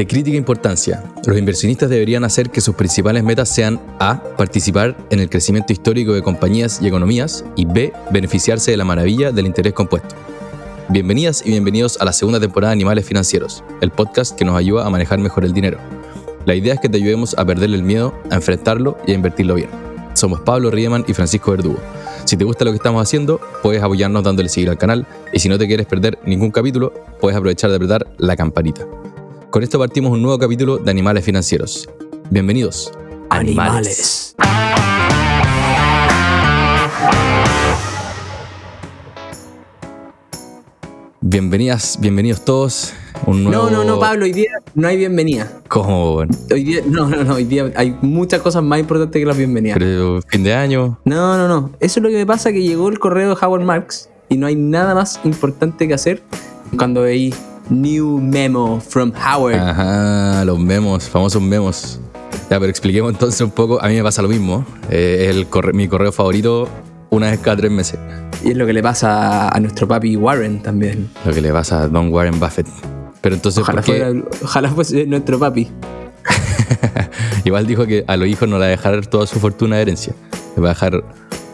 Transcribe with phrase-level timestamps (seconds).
[0.00, 4.22] De crítica importancia, los inversionistas deberían hacer que sus principales metas sean A.
[4.38, 7.92] Participar en el crecimiento histórico de compañías y economías y B.
[8.10, 10.14] Beneficiarse de la maravilla del interés compuesto.
[10.88, 14.86] Bienvenidas y bienvenidos a la segunda temporada de Animales Financieros, el podcast que nos ayuda
[14.86, 15.76] a manejar mejor el dinero.
[16.46, 19.54] La idea es que te ayudemos a perderle el miedo, a enfrentarlo y a invertirlo
[19.56, 19.68] bien.
[20.14, 21.78] Somos Pablo Riemann y Francisco Verdugo.
[22.24, 25.50] Si te gusta lo que estamos haciendo, puedes apoyarnos dándole seguir al canal y si
[25.50, 28.86] no te quieres perder ningún capítulo, puedes aprovechar de apretar la campanita.
[29.50, 31.88] Con esto partimos un nuevo capítulo de Animales Financieros.
[32.30, 32.92] Bienvenidos.
[33.30, 34.36] Animales.
[41.20, 42.92] Bienvenidas, bienvenidos todos.
[43.26, 43.64] Un nuevo...
[43.64, 45.50] No, no, no, Pablo, hoy día no hay bienvenida.
[45.66, 46.12] ¿Cómo?
[46.14, 46.32] bueno?
[46.52, 49.78] Hoy día, no, no, no, hoy día hay muchas cosas más importantes que las bienvenidas.
[49.80, 51.00] Pero fin de año.
[51.04, 51.72] No, no, no.
[51.80, 54.46] Eso es lo que me pasa que llegó el correo de Howard Marks y no
[54.46, 56.22] hay nada más importante que hacer
[56.76, 57.34] cuando veis
[57.70, 59.56] New Memo from Howard.
[59.58, 62.00] Ajá, los memos, famosos memos.
[62.50, 63.80] Ya, pero expliquemos entonces un poco.
[63.80, 64.64] A mí me pasa lo mismo.
[64.90, 66.68] Eh, el corre- mi correo favorito
[67.10, 67.98] una vez cada tres meses.
[68.44, 71.10] Y es lo que le pasa a nuestro papi Warren también.
[71.24, 72.66] Lo que le pasa a Don Warren Buffett.
[73.20, 74.00] Pero entonces, Ojalá, ¿por qué?
[74.00, 75.68] fuera, ojalá fuese nuestro papi.
[77.44, 79.82] Igual dijo que a los hijos no le va a dejar toda su fortuna de
[79.82, 80.14] herencia.
[80.56, 81.04] Le va a dejar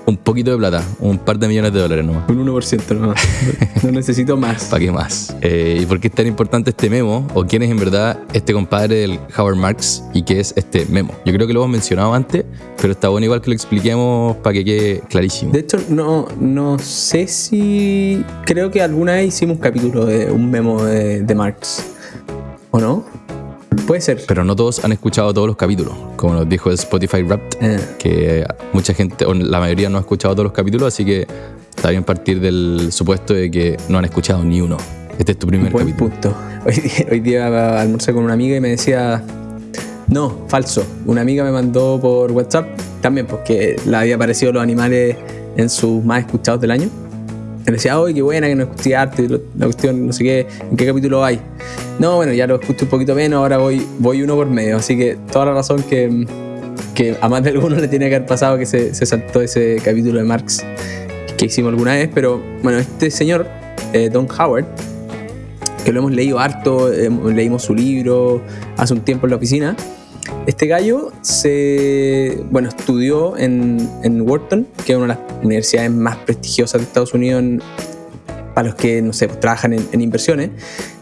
[0.06, 2.28] un poquito de plata, un par de millones de dólares nomás.
[2.28, 3.20] Un 1% nomás.
[3.82, 4.64] No necesito más.
[4.64, 5.36] ¿Para qué más?
[5.42, 7.26] Eh, ¿Y por qué es tan importante este memo?
[7.34, 11.12] ¿O quién es en verdad este compadre del Howard Marks y qué es este memo?
[11.24, 12.44] Yo creo que lo hemos mencionado antes,
[12.80, 15.52] pero está bueno igual que lo expliquemos para que quede clarísimo.
[15.52, 18.24] De hecho, no, no sé si.
[18.44, 21.84] Creo que alguna vez hicimos un capítulo de un memo de, de Marx.
[22.70, 23.04] ¿O no?
[23.86, 24.22] Puede ser.
[24.26, 28.46] Pero no todos han escuchado todos los capítulos, como nos dijo Spotify Wrapped, Eh, que
[28.72, 31.26] mucha gente, o la mayoría no ha escuchado todos los capítulos, así que
[31.70, 34.76] está bien partir del supuesto de que no han escuchado ni uno.
[35.18, 36.10] Este es tu primer buen capítulo.
[36.10, 36.36] punto.
[36.66, 39.22] Hoy día, hoy día almorcé con una amiga y me decía.
[40.08, 40.84] No, falso.
[41.06, 42.66] Una amiga me mandó por WhatsApp
[43.00, 45.16] también porque le había aparecido los animales
[45.56, 46.88] en sus más escuchados del año.
[47.66, 50.76] Le decía, oye, qué buena que no escuché arte, la cuestión, no sé qué, ¿en
[50.76, 51.40] qué capítulo hay?
[51.98, 54.76] No, bueno, ya lo escucho un poquito menos, ahora voy, voy uno por medio.
[54.76, 56.26] Así que toda la razón que,
[56.94, 59.76] que a más de alguno le tiene que haber pasado que se, se saltó ese
[59.84, 60.64] capítulo de Marx
[61.36, 62.08] que hicimos alguna vez.
[62.14, 63.46] Pero bueno, este señor,
[63.92, 64.66] eh, Don Howard,
[65.84, 68.42] que lo hemos leído harto, eh, leímos su libro
[68.76, 69.76] hace un tiempo en la oficina.
[70.46, 76.16] Este gallo se, bueno, estudió en, en Wharton, que es una de las universidades más
[76.18, 77.62] prestigiosas de Estados Unidos
[78.54, 80.50] para los que, no sé, pues, trabajan en, en inversiones,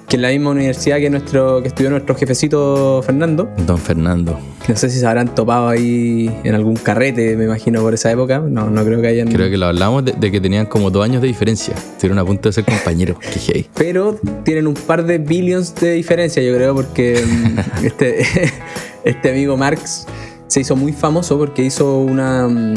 [0.08, 3.48] que es la misma universidad que, nuestro, que estudió nuestro jefecito Fernando.
[3.66, 4.38] Don Fernando.
[4.68, 8.38] No sé si se habrán topado ahí en algún carrete, me imagino, por esa época.
[8.38, 9.28] No, no creo que hayan...
[9.28, 11.74] Creo que lo hablamos de, de que tenían como dos años de diferencia.
[11.74, 13.18] Estuvieron a punto de ser compañeros.
[13.46, 13.68] Hey.
[13.74, 18.22] pero tienen un par de billions de diferencia, yo creo, porque mm, este,
[19.04, 20.06] este amigo Marx
[20.46, 22.74] se hizo muy famoso porque hizo una, mm,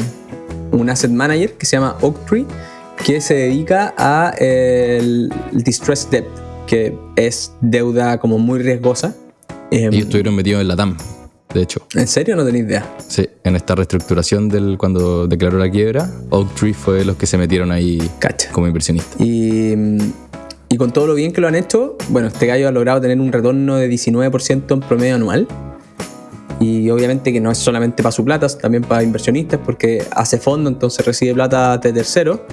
[0.72, 2.46] un asset manager que se llama Oaktree,
[3.06, 6.26] que se dedica a el, el distressed debt,
[6.66, 9.16] que es deuda como muy riesgosa.
[9.72, 10.98] Em, Ellos estuvieron metidos en la TAM,
[11.54, 11.82] de hecho.
[11.96, 12.36] ¿En serio?
[12.36, 12.96] No tenéis idea.
[13.08, 17.72] Sí, en esta reestructuración del cuando declaró la quiebra, Oaktree fue los que se metieron
[17.72, 18.52] ahí Cacha.
[18.52, 19.20] como inversionistas.
[19.20, 19.74] Y,
[20.70, 23.20] y con todo lo bien que lo han hecho, bueno, este gallo ha logrado tener
[23.20, 25.48] un retorno de 19% en promedio anual.
[26.60, 30.40] Y obviamente que no es solamente para su plata, es también para inversionistas, porque hace
[30.40, 32.46] fondo, entonces recibe plata de tercero.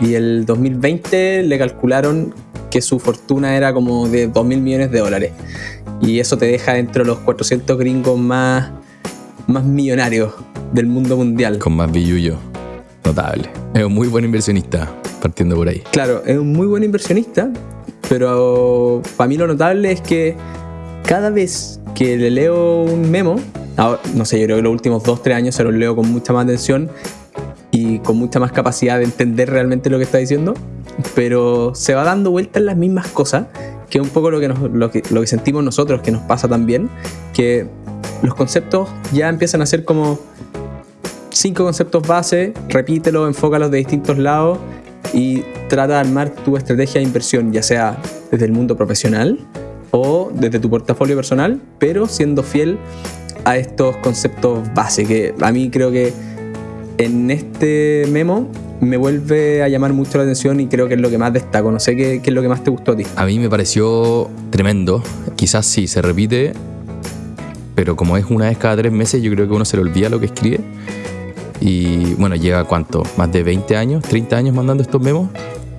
[0.00, 2.34] Y el 2020 le calcularon
[2.70, 5.32] que su fortuna era como de 2 mil millones de dólares.
[6.02, 8.72] Y eso te deja dentro de los 400 gringos más,
[9.46, 10.34] más millonarios
[10.72, 11.58] del mundo mundial.
[11.58, 12.36] Con más billullo.
[13.04, 13.48] Notable.
[13.72, 14.92] Es un muy buen inversionista,
[15.22, 15.82] partiendo por ahí.
[15.92, 17.50] Claro, es un muy buen inversionista,
[18.08, 20.36] pero para mí lo notable es que
[21.06, 23.36] cada vez que le leo un memo,
[23.76, 26.32] ahora, no sé, yo creo que los últimos 2-3 años se los leo con mucha
[26.32, 26.90] más atención
[27.70, 30.54] y con mucha más capacidad de entender realmente lo que está diciendo,
[31.14, 33.46] pero se va dando vueltas las mismas cosas,
[33.92, 36.48] que es un poco lo que, lo que, lo que sentimos nosotros, que nos pasa
[36.48, 36.88] también,
[37.34, 37.66] que
[38.22, 40.18] los conceptos ya empiezan a ser como
[41.28, 44.58] cinco conceptos base, repítelos, enfócalos de distintos lados
[45.12, 47.98] y trata de armar tu estrategia de inversión, ya sea
[48.30, 49.38] desde el mundo profesional
[49.90, 52.78] o desde tu portafolio personal, pero siendo fiel
[53.44, 56.14] a estos conceptos base, que a mí creo que
[56.96, 58.48] en este memo
[58.82, 61.70] me vuelve a llamar mucho la atención y creo que es lo que más destaco.
[61.70, 63.04] No sé qué, es lo que más te gustó a ti.
[63.16, 65.02] A mí me pareció tremendo.
[65.36, 66.52] Quizás sí, se repite,
[67.74, 70.08] pero como es una vez cada tres meses, yo creo que uno se le olvida
[70.08, 70.60] lo que escribe.
[71.60, 75.30] Y bueno, llega cuánto, más de 20 años, 30 años mandando estos memos.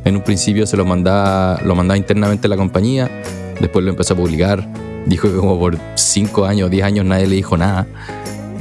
[0.05, 3.09] En un principio se los mandaba, lo mandaba internamente a la compañía,
[3.59, 4.67] después lo empezó a publicar
[5.05, 7.88] dijo que como por 5 años, 10 años nadie le dijo nada.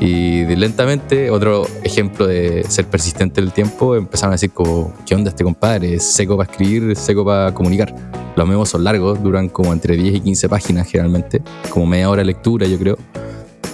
[0.05, 5.15] Y lentamente, otro ejemplo de ser persistente en el tiempo, empezaron a decir como, ¿qué
[5.15, 5.95] onda este compadre?
[5.95, 7.95] Es seco para escribir, es seco para comunicar.
[8.35, 11.41] Los memos son largos, duran como entre 10 y 15 páginas generalmente,
[11.71, 12.99] como media hora de lectura yo creo.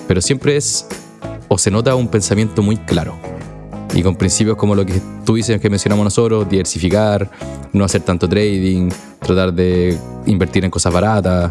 [0.06, 0.86] Pero siempre es,
[1.48, 3.16] o se nota un pensamiento muy claro.
[3.94, 7.30] Y con principios como lo que tú dices que mencionamos nosotros, diversificar,
[7.72, 8.90] no hacer tanto trading,
[9.20, 9.96] tratar de
[10.26, 11.50] invertir en cosas baratas.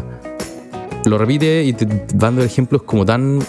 [1.04, 1.84] Lo repite y te
[2.14, 3.40] dando ejemplos como tan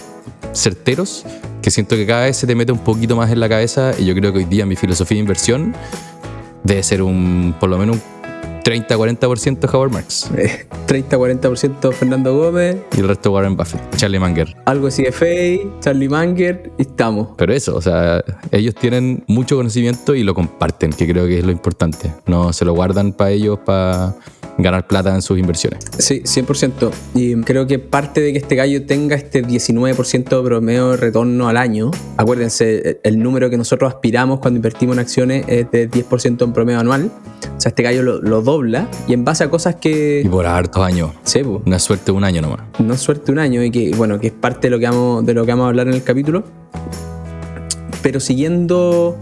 [0.52, 1.24] certeros
[1.62, 4.06] que siento que cada vez se te mete un poquito más en la cabeza y
[4.06, 5.74] yo creo que hoy día mi filosofía de inversión
[6.64, 8.02] debe ser un por lo menos un
[8.62, 10.30] 30-40% Howard Marks
[10.86, 12.76] 30-40% Fernando Gómez.
[12.96, 14.56] y el resto Warren Buffett, Charlie Munger.
[14.66, 17.28] Algo de CFA, Charlie Munger y estamos.
[17.36, 21.44] Pero eso, o sea, ellos tienen mucho conocimiento y lo comparten, que creo que es
[21.44, 22.12] lo importante.
[22.26, 24.16] No se lo guardan para ellos para
[24.62, 25.80] ganar plata en sus inversiones.
[25.98, 26.90] Sí, 100%.
[27.14, 31.48] Y creo que parte de que este gallo tenga este 19% de promedio de retorno
[31.48, 36.44] al año, acuérdense, el número que nosotros aspiramos cuando invertimos en acciones es de 10%
[36.44, 37.10] en promedio anual.
[37.56, 39.80] O sea, este gallo lo, lo dobla y en base a cosas Y
[40.22, 40.28] que...
[40.30, 41.10] por hartos años.
[41.24, 42.60] Sí, po, Una suerte de un año nomás.
[42.78, 45.24] no es suerte un año y que, bueno, que es parte de lo que vamos,
[45.26, 46.44] de lo que vamos a hablar en el capítulo.
[48.02, 49.16] Pero siguiendo,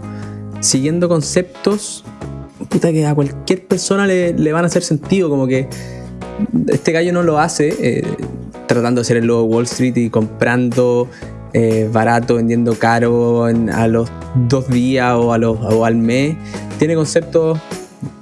[0.61, 2.05] siguiendo conceptos,
[2.67, 5.67] puta que a cualquier persona le, le van a hacer sentido, como que
[6.67, 8.03] este gallo no lo hace eh,
[8.67, 11.07] tratando de ser el lobo de Wall Street y comprando
[11.53, 14.09] eh, barato, vendiendo caro a los
[14.47, 16.35] dos días o, a los, o al mes.
[16.77, 17.59] Tiene conceptos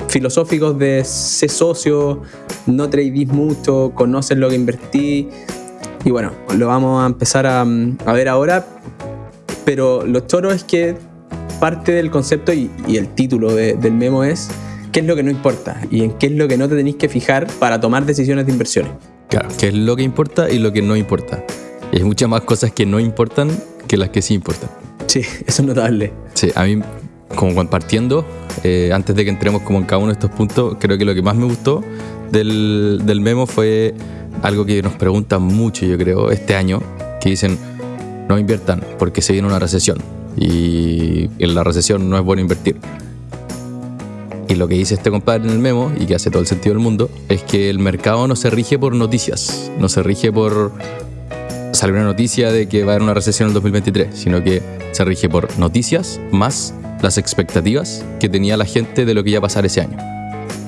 [0.08, 2.22] filosóficos de ser socio,
[2.66, 5.30] no tradeís mucho, conoces lo que invertí.
[6.06, 8.66] Y bueno, lo vamos a empezar a, a ver ahora.
[9.66, 10.96] Pero lo choro es que
[11.60, 14.50] parte del concepto y, y el título de- del memo es
[14.92, 16.96] qué es lo que no importa y en qué es lo que no te tenéis
[16.96, 18.92] que fijar para tomar decisiones de inversiones.
[19.30, 21.44] Claro, que es lo que importa y lo que no importa.
[21.92, 23.50] Y hay muchas más cosas que no importan
[23.88, 24.70] que las que sí importan.
[25.08, 26.14] Sí, eso es notable.
[26.34, 26.80] Sí, a mí,
[27.36, 28.26] como compartiendo,
[28.64, 31.14] eh, antes de que entremos como en cada uno de estos puntos, creo que lo
[31.14, 31.84] que más me gustó
[32.32, 33.94] del, del memo fue
[34.42, 36.82] algo que nos preguntan mucho, yo creo, este año,
[37.22, 37.58] que dicen,
[38.30, 39.98] no inviertan porque se viene una recesión
[40.38, 42.78] y en la recesión no es bueno invertir.
[44.48, 46.76] Y lo que dice este compadre en el memo, y que hace todo el sentido
[46.76, 50.72] del mundo, es que el mercado no se rige por noticias, no se rige por
[51.74, 54.64] sale una noticia de que va a haber una recesión en el 2023, sino que
[54.94, 59.40] se rige por noticias más las expectativas que tenía la gente de lo que iba
[59.40, 59.98] a pasar ese año.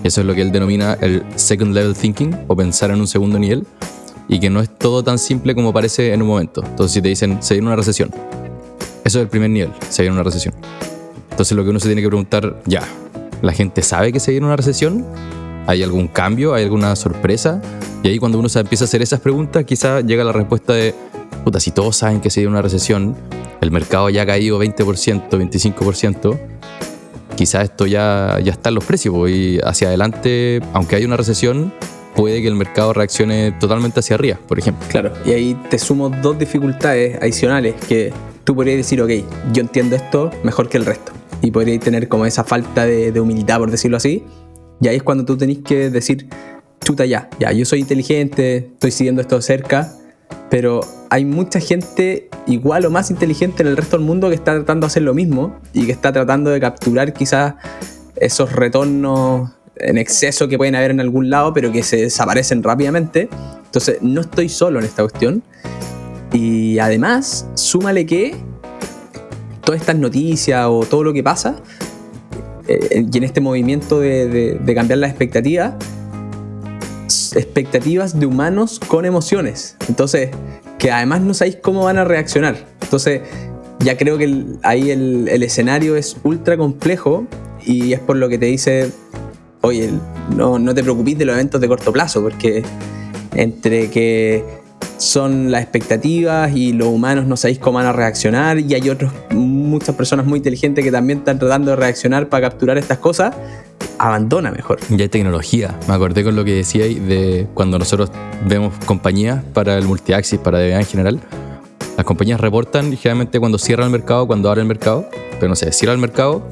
[0.03, 3.39] Eso es lo que él denomina el second level thinking o pensar en un segundo
[3.39, 3.65] nivel
[4.27, 6.63] y que no es todo tan simple como parece en un momento.
[6.63, 8.11] Entonces si te dicen se viene una recesión,
[9.09, 10.53] eso es el primer nivel, se viene una recesión.
[11.31, 12.83] Entonces lo que uno se tiene que preguntar, ya,
[13.41, 15.03] ¿la gente sabe que se viene una recesión?
[15.65, 16.53] ¿Hay algún cambio?
[16.53, 17.59] ¿Hay alguna sorpresa?
[18.03, 20.93] Y ahí cuando uno se empieza a hacer esas preguntas, quizá llega la respuesta de,
[21.43, 23.15] puta, si todos saben que se viene una recesión,
[23.61, 26.39] el mercado ya ha caído 20%, 25%,
[27.35, 31.17] quizá esto ya, ya está en los precios po, y hacia adelante, aunque haya una
[31.17, 31.73] recesión,
[32.15, 34.85] puede que el mercado reaccione totalmente hacia arriba, por ejemplo.
[34.87, 38.13] Claro, y ahí te sumo dos dificultades adicionales que
[38.49, 39.11] tú podrías decir, ok,
[39.53, 41.11] yo entiendo esto mejor que el resto.
[41.43, 44.23] Y podrías tener como esa falta de, de humildad, por decirlo así.
[44.81, 46.27] Y ahí es cuando tú tenés que decir,
[46.83, 49.93] chuta ya, ya, yo soy inteligente, estoy siguiendo esto cerca,
[50.49, 54.55] pero hay mucha gente igual o más inteligente en el resto del mundo que está
[54.55, 57.53] tratando de hacer lo mismo y que está tratando de capturar quizás
[58.15, 63.29] esos retornos en exceso que pueden haber en algún lado, pero que se desaparecen rápidamente.
[63.65, 65.43] Entonces, no estoy solo en esta cuestión.
[66.69, 68.35] Y además, súmale que
[69.65, 71.55] todas estas noticias o todo lo que pasa,
[72.67, 75.73] eh, y en este movimiento de, cambiar las expectativas,
[77.35, 79.77] expectativas de humanos con emociones.
[79.87, 80.29] Entonces,
[80.77, 82.67] que además no sabéis cómo van a reaccionar.
[82.83, 83.21] Entonces,
[83.79, 87.25] ya creo que ahí el, el escenario es ultra complejo
[87.65, 88.91] y es por lo que te dice,
[89.61, 89.89] oye,
[90.35, 92.61] no, no te preocupes de los eventos de corto plazo, porque
[93.33, 94.58] entre que
[94.99, 99.11] son las expectativas y los humanos no sabéis cómo van a reaccionar y hay otros,
[99.31, 103.33] muchas personas muy inteligentes que también están tratando de reaccionar para capturar estas cosas,
[103.97, 104.79] abandona mejor.
[104.89, 105.73] Ya hay tecnología.
[105.87, 108.11] Me acordé con lo que decía ahí de cuando nosotros
[108.45, 111.19] vemos compañías para el multiaxis, para DBA en general.
[111.95, 115.09] Las compañías reportan generalmente cuando cierra el mercado, cuando abre el mercado.
[115.39, 116.45] Pero no sé, cierra el mercado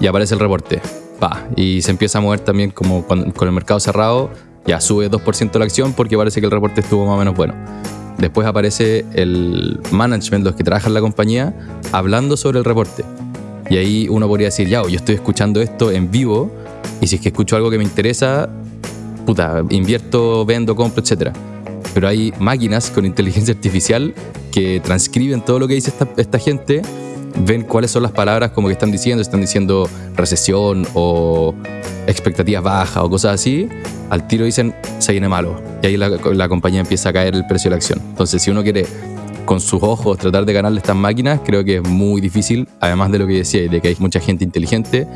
[0.00, 0.80] y aparece el reporte.
[1.20, 1.46] Pa.
[1.56, 4.30] Y se empieza a mover también como cuando- con el mercado cerrado.
[4.66, 7.54] Ya sube 2% la acción porque parece que el reporte estuvo más o menos bueno.
[8.18, 11.54] Después aparece el management, los que trabajan en la compañía,
[11.90, 13.04] hablando sobre el reporte.
[13.68, 16.50] Y ahí uno podría decir, ya, yo estoy escuchando esto en vivo
[17.00, 18.48] y si es que escucho algo que me interesa,
[19.26, 21.30] puta, invierto, vendo, compro, etc.
[21.94, 24.14] pero hay máquinas con inteligencia artificial
[24.52, 26.82] que transcriben todo lo que dice esta, esta gente,
[27.44, 31.54] ven cuáles son las palabras como que están diciendo, están diciendo recesión o
[32.06, 33.68] expectativas bajas o cosas así,
[34.10, 35.60] al tiro dicen se viene malo.
[35.82, 38.00] Y ahí la, compañía empieza a caer el precio de la acción.
[38.10, 38.86] Entonces, si uno quiere
[39.44, 43.18] con sus ojos tratar de ganarle estas máquinas, creo que es muy difícil, además de
[43.18, 45.06] lo que decía, de que hay mucha gente inteligente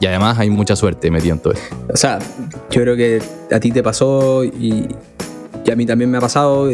[0.00, 1.76] y además hay mucha suerte metida en todo esto.
[1.92, 2.18] O sea,
[2.70, 4.88] yo creo que a ti te pasó y,
[5.70, 6.70] a mí también me ha pasado.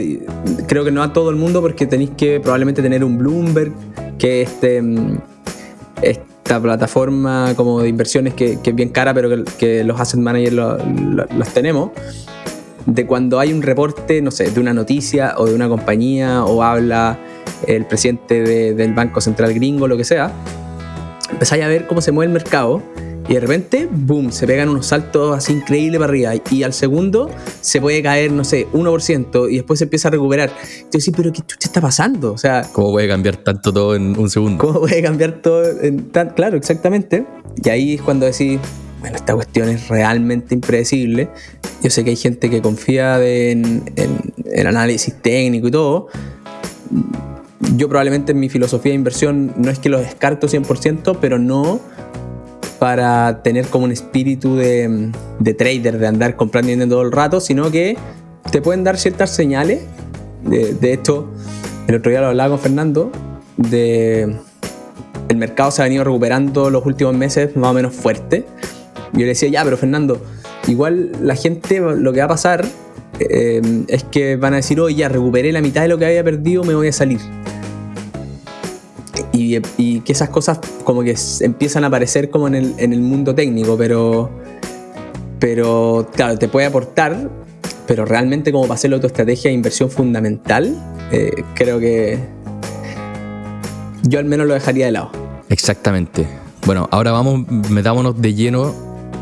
[0.68, 3.72] creo que no a todo el mundo porque tenéis que probablemente tener un Bloomberg,
[4.18, 5.18] que este, mm,
[6.44, 10.52] esta plataforma como de inversiones que, que es bien cara, pero que, los asset managers
[10.52, 11.90] lo- los tenemos.
[12.84, 16.62] De cuando hay un reporte, no sé, de una noticia o de una compañía o
[16.62, 17.18] habla
[17.66, 20.32] el presidente de- del Banco Central gringo, lo que sea,
[21.30, 22.82] empezáis a ver cómo se mueve el mercado
[23.28, 27.30] y de repente, boom, se pegan unos saltos así increíbles para arriba y al segundo
[27.60, 30.52] se puede caer, no sé, 1% y después se empieza a recuperar.
[30.76, 32.32] Entonces, sí, pero ¿qué chucha está pasando?
[32.32, 34.58] O sea, ¿Cómo puede cambiar tanto todo en un segundo?
[34.66, 35.64] ¿cómo puede cambiar todo?
[35.80, 37.24] En tan, claro, exactamente.
[37.64, 38.58] Y ahí es cuando decís,
[39.00, 41.28] bueno, esta cuestión es realmente impredecible.
[41.82, 44.18] Yo sé que hay gente que confía de- en, en
[44.52, 46.08] el análisis técnico y todo.
[47.76, 51.80] Yo probablemente en mi filosofía de inversión no es que los descarto 100%, pero no
[52.78, 57.12] para tener como un espíritu de, de trader, de andar comprando y vendiendo todo el
[57.12, 57.96] rato, sino que
[58.50, 59.82] te pueden dar ciertas señales.
[60.42, 61.28] De, hecho,
[61.88, 63.10] el otro día lo hablaba con Fernando,
[63.56, 64.36] de
[65.28, 68.44] el mercado se ha venido recuperando los últimos meses más o menos fuerte.
[69.12, 70.20] Yo le decía, ya, pero Fernando,
[70.68, 72.64] igual la gente lo que va a pasar
[73.20, 76.22] eh, es que van a decir, oye, ya recuperé la mitad de lo que había
[76.22, 77.20] perdido, me voy a salir.
[79.36, 79.60] Y,
[80.00, 83.76] que esas cosas como que empiezan a aparecer como en el, en el mundo técnico,
[83.76, 84.30] pero,
[85.40, 87.30] pero claro, te puede aportar,
[87.86, 90.76] pero realmente como para hacerlo tu estrategia de inversión fundamental,
[91.10, 92.18] eh, creo que
[94.04, 95.10] yo al menos lo dejaría de lado.
[95.48, 96.26] Exactamente.
[96.66, 98.72] Bueno, ahora vamos, metámonos de lleno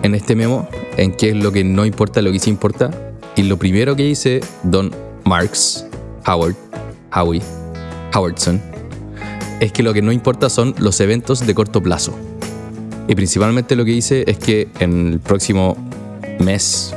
[0.03, 2.91] en este memo, en qué es lo que no importa, lo que sí importa.
[3.35, 4.93] Y lo primero que dice Don
[5.25, 5.87] Marx,
[6.27, 6.55] Howard,
[7.15, 7.43] Howie,
[8.15, 8.61] Howardson,
[9.61, 12.17] es que lo que no importa son los eventos de corto plazo.
[13.09, 15.77] Y principalmente lo que dice es que en el próximo
[16.39, 16.95] mes,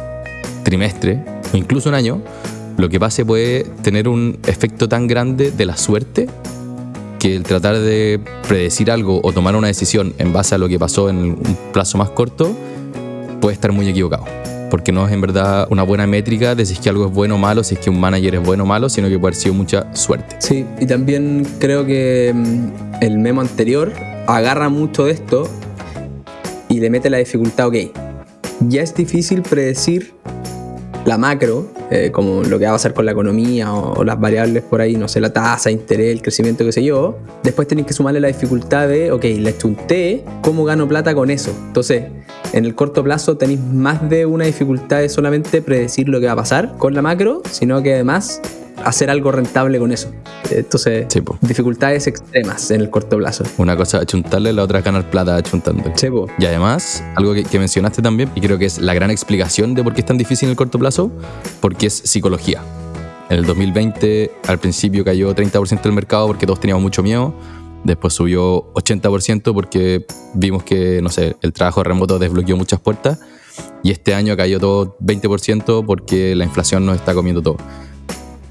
[0.64, 2.22] trimestre, o incluso un año,
[2.78, 6.28] lo que pase puede tener un efecto tan grande de la suerte
[7.20, 10.78] que el tratar de predecir algo o tomar una decisión en base a lo que
[10.78, 12.56] pasó en un plazo más corto
[13.42, 14.45] puede estar muy equivocado.
[14.76, 17.36] Porque no es en verdad una buena métrica de si es que algo es bueno
[17.36, 19.36] o malo, si es que un manager es bueno o malo, sino que puede haber
[19.36, 20.36] sido mucha suerte.
[20.40, 23.94] Sí, y también creo que mm, el memo anterior
[24.28, 25.48] agarra mucho de esto
[26.68, 27.76] y le mete la dificultad, ok,
[28.68, 30.14] ya es difícil predecir
[31.06, 34.20] la macro, eh, como lo que va a pasar con la economía o, o las
[34.20, 37.18] variables por ahí, no sé, la tasa, interés, el crecimiento, qué sé yo.
[37.44, 41.52] Después tenéis que sumarle la dificultad de, ok, le chunté, ¿cómo gano plata con eso?
[41.68, 42.04] Entonces,
[42.56, 46.32] en el corto plazo tenéis más de una dificultad de solamente predecir lo que va
[46.32, 48.42] a pasar con la macro, sino que además
[48.86, 50.10] hacer algo rentable con eso.
[50.50, 53.44] Entonces, Sí, dificultades extremas en el corto plazo.
[53.58, 55.92] Una cosa achuntarle, la otra es ganar plata achuntándole.
[55.98, 56.08] Sí.
[56.40, 59.84] Y además, algo que, que mencionaste también, y creo que es la gran explicación de
[59.84, 61.12] por qué es tan difícil en el corto plazo,
[61.60, 62.62] porque es psicología.
[63.30, 67.34] En el 2020, al principio cayó 30% del mercado porque todos teníamos mucho miedo.
[67.86, 73.20] Después subió 80% porque vimos que, no sé, el trabajo remoto desbloqueó muchas puertas.
[73.84, 77.58] Y este año cayó todo 20% porque la inflación nos está comiendo todo.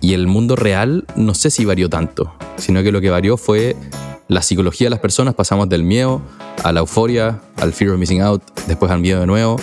[0.01, 3.75] Y el mundo real no sé si varió tanto, sino que lo que varió fue
[4.29, 5.35] la psicología de las personas.
[5.35, 6.23] Pasamos del miedo
[6.63, 9.57] a la euforia, al fear of missing out, después al miedo de nuevo.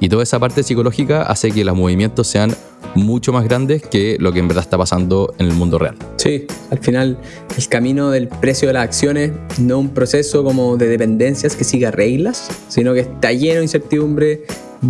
[0.00, 2.54] Y toda esa parte psicológica hace que los movimientos sean
[2.94, 5.96] mucho más grandes que lo que en verdad está pasando en el mundo real.
[6.16, 7.18] Sí, al final
[7.56, 11.64] el camino del precio de las acciones no es un proceso como de dependencias que
[11.64, 14.44] siga reglas, sino que está lleno de incertidumbre,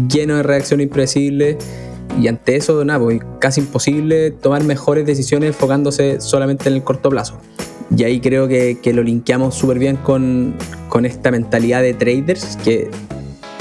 [0.08, 1.56] lleno de reacciones impredecibles
[2.20, 7.10] y ante eso, nada, pues, casi imposible tomar mejores decisiones enfocándose solamente en el corto
[7.10, 7.38] plazo.
[7.94, 10.54] Y ahí creo que, que lo linkeamos súper bien con,
[10.88, 12.90] con esta mentalidad de traders que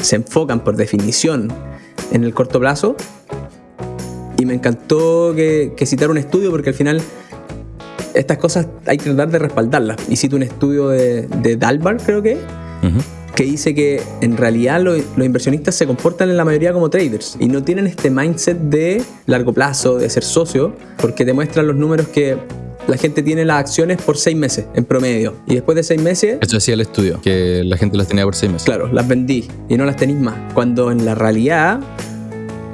[0.01, 1.51] se enfocan por definición
[2.11, 2.95] en el corto plazo.
[4.37, 7.01] Y me encantó que, que citar un estudio porque al final
[8.13, 9.97] estas cosas hay que tratar de respaldarlas.
[10.09, 12.37] Y cito un estudio de, de Dalbar, creo que,
[13.35, 17.35] que dice que en realidad lo- los inversionistas se comportan en la mayoría como traders
[17.39, 21.75] y no tienen este mindset de largo plazo, de ser socio, porque te muestran los
[21.75, 22.37] números que
[22.87, 25.33] la gente tiene las acciones por seis meses en promedio.
[25.47, 28.35] Y después de seis meses, Eso decía el estudio, que la gente las tenía por
[28.35, 28.65] seis meses.
[28.65, 30.35] claro, las vendí y no las tenéis más.
[30.53, 31.79] Cuando en la realidad,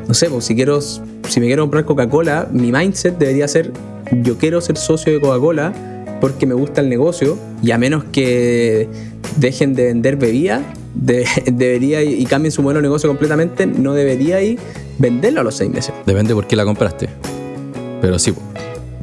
[0.08, 3.72] no sé, pues si quiero si me quiero comprar Coca-Cola, mi mindset debería ser,
[4.24, 5.72] yo quiero ser socio de Coca-Cola
[6.20, 8.90] porque me gusta el negocio y a menos que
[9.38, 10.62] dejen de vender bebidas,
[10.94, 14.60] de- debería y cambien su modelo de negocio completamente, no debería ir
[15.00, 15.94] venderlo a los seis meses.
[16.06, 17.08] Depende por qué la compraste.
[18.02, 18.42] Pero sí, po,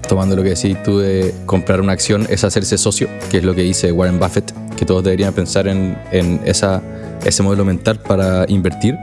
[0.09, 3.55] tomando lo que decís tú de comprar una acción, es hacerse socio, que es lo
[3.55, 6.83] que dice Warren Buffett, que todos deberían pensar en, en esa,
[7.25, 8.97] ese modelo mental para invertir.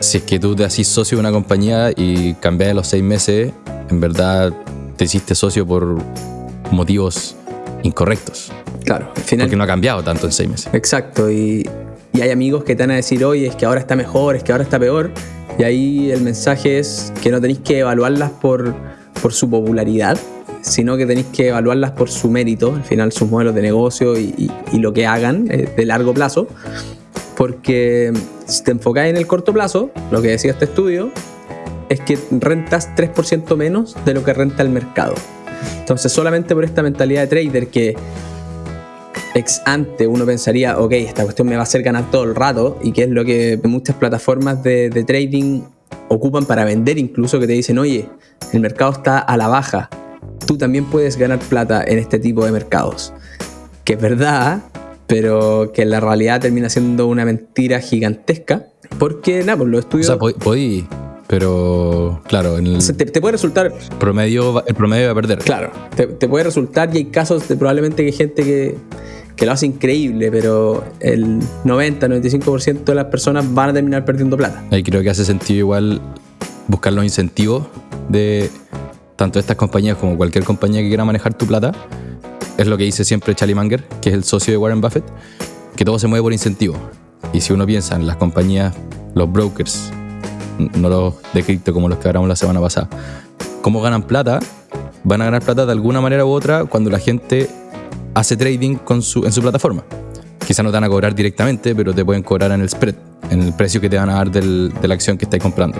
[0.00, 3.02] Si es que tú te haces socio de una compañía y cambias a los seis
[3.02, 3.52] meses,
[3.88, 4.52] en verdad
[4.96, 5.96] te hiciste socio por
[6.70, 7.36] motivos
[7.82, 8.52] incorrectos.
[8.84, 9.46] Claro, al final.
[9.46, 10.68] Porque no ha cambiado tanto en seis meses.
[10.72, 11.68] Exacto, y,
[12.12, 14.42] y hay amigos que te van a decir, oye, es que ahora está mejor, es
[14.42, 15.12] que ahora está peor.
[15.58, 18.74] Y ahí el mensaje es que no tenéis que evaluarlas por,
[19.22, 20.18] por su popularidad,
[20.62, 24.50] sino que tenéis que evaluarlas por su mérito, al final sus modelos de negocio y,
[24.72, 26.48] lo que hagan eh, de largo plazo.
[27.36, 28.12] Porque
[28.46, 31.10] si te enfocáis en el corto plazo, lo que decía este estudio,
[31.88, 35.14] es que rentas 3% menos de lo que renta el mercado.
[35.78, 37.96] Entonces, solamente por esta mentalidad de trader que
[39.34, 42.78] ex ante uno pensaría, ok, esta cuestión me va a hacer ganar todo el rato,
[42.82, 45.62] y que es lo que muchas plataformas de trading
[46.08, 48.08] ocupan para vender, incluso que te dicen, oye,
[48.52, 49.88] el mercado está a la baja,
[50.46, 53.12] tú también puedes ganar plata en este tipo de mercados.
[53.84, 54.60] Que es verdad,
[55.06, 58.66] pero que en la realidad termina siendo una mentira gigantesca,
[58.98, 60.06] porque nada, pues los O estudios...
[60.06, 60.86] sea, po- podí,
[61.26, 65.38] pero claro, en el te, te puede resultar promedio, el promedio va a perder.
[65.38, 68.76] Claro, te, te puede resultar y hay casos de probablemente que gente que,
[69.36, 74.62] que lo hace increíble, pero el 90-95% de las personas van a terminar perdiendo plata.
[74.70, 76.00] Ahí creo que hace sentido igual
[76.68, 77.66] buscar los incentivos
[78.08, 78.50] de
[79.16, 81.72] tanto estas compañías como cualquier compañía que quiera manejar tu plata.
[82.58, 85.04] Es lo que dice siempre Charlie Munger, que es el socio de Warren Buffett,
[85.76, 86.78] que todo se mueve por incentivos.
[87.32, 88.74] Y si uno piensa en las compañías,
[89.14, 89.90] los brokers,
[90.58, 92.88] no los de cripto como los que hablamos la semana pasada,
[93.62, 94.40] cómo ganan plata,
[95.04, 97.48] van a ganar plata de alguna manera u otra cuando la gente
[98.14, 99.84] hace trading con su, en su plataforma.
[100.46, 102.94] Quizá no te van a cobrar directamente, pero te pueden cobrar en el spread,
[103.30, 105.78] en el precio que te van a dar del- de la acción que estáis comprando.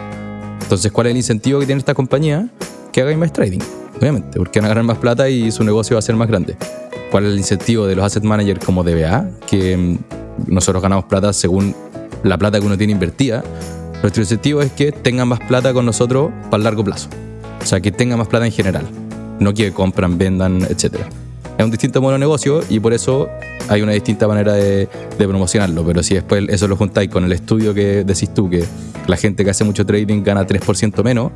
[0.62, 2.48] Entonces, ¿cuál es el incentivo que tiene esta compañía?
[2.92, 3.58] Que hagáis más trading,
[3.98, 6.56] obviamente, porque van a ganar más plata y su negocio va a ser más grande.
[7.10, 9.28] ¿Cuál es el incentivo de los asset managers como DBA?
[9.46, 9.98] Que mm,
[10.46, 11.74] nosotros ganamos plata según
[12.22, 13.42] la plata que uno tiene invertida.
[14.00, 17.08] Nuestro incentivo es que tengan más plata con nosotros para el largo plazo.
[17.60, 18.86] O sea, que tengan más plata en general.
[19.40, 20.96] No que compran, vendan, etc.
[21.58, 23.28] Es un distinto modelo de negocio y por eso
[23.68, 24.88] hay una distinta manera de,
[25.18, 25.84] de promocionarlo.
[25.84, 28.64] Pero si después eso lo juntáis con el estudio que decís tú, que
[29.06, 31.30] la gente que hace mucho trading gana 3% menos,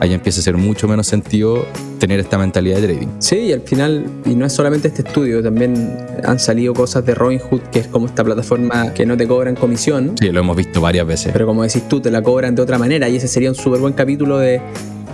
[0.00, 1.66] ahí empieza a ser mucho menos sentido
[1.98, 3.08] tener esta mentalidad de trading.
[3.18, 7.14] Sí, y al final, y no es solamente este estudio, también han salido cosas de
[7.14, 10.80] Robinhood, que es como esta plataforma que no te cobran comisión, Sí, lo hemos visto
[10.80, 11.32] varias veces.
[11.32, 13.80] pero como decís tú, te la cobran de otra manera, y ese sería un súper
[13.80, 14.60] buen capítulo de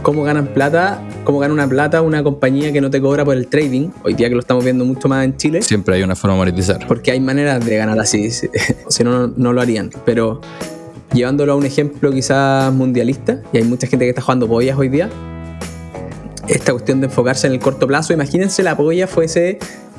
[0.03, 3.47] cómo ganan plata, cómo gana una plata una compañía que no te cobra por el
[3.47, 5.63] trading, hoy día que lo estamos viendo mucho más en Chile.
[5.63, 6.87] Siempre hay una forma de monetizar.
[6.87, 8.31] porque hay maneras de ganar así,
[8.89, 9.91] si no, no lo harían.
[10.05, 10.41] Pero
[11.13, 14.89] llevándolo a un ejemplo quizás mundialista, y hay mucha gente que está jugando pollas hoy
[14.89, 15.09] día,
[16.49, 19.59] esta cuestión de enfocarse en el corto plazo, imagínense la polla fuese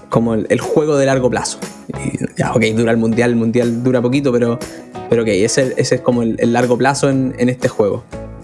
[0.09, 1.59] como el, el juego de largo plazo.
[1.87, 4.59] Y ya, ok, dura el mundial, el mundial dura poquito, pero,
[5.09, 8.03] pero ok, ese, ese es como el, el largo plazo en, en este juego.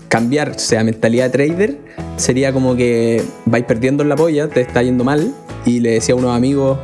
[0.10, 1.78] Cambiarse a mentalidad de trader
[2.18, 5.34] sería como que vais perdiendo en la polla, te está yendo mal,
[5.66, 6.80] y le decía a unos amigos,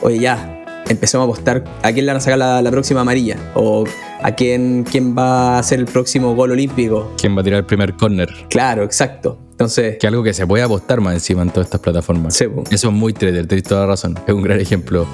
[0.00, 3.36] oye ya, empecemos a apostar a quién le van a sacar la, la próxima amarilla,
[3.54, 3.84] o
[4.22, 7.12] a quién, quién va a ser el próximo gol olímpico.
[7.20, 8.28] ¿Quién va a tirar el primer corner?
[8.48, 9.40] Claro, exacto.
[9.50, 12.34] Entonces, Que algo que se puede apostar más encima en todas estas plataformas.
[12.34, 12.46] Sí.
[12.70, 14.16] Eso es muy trader, tenéis toda la razón.
[14.24, 15.04] Es un gran ejemplo.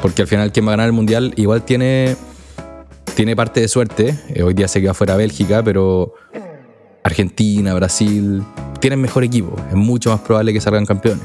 [0.00, 2.16] Porque al final quien va a ganar el mundial igual tiene,
[3.14, 4.18] tiene parte de suerte.
[4.30, 6.14] Eh, hoy día se queda fuera Bélgica, pero
[7.02, 8.42] Argentina, Brasil,
[8.80, 9.54] tienen mejor equipo.
[9.68, 11.24] Es mucho más probable que salgan campeones.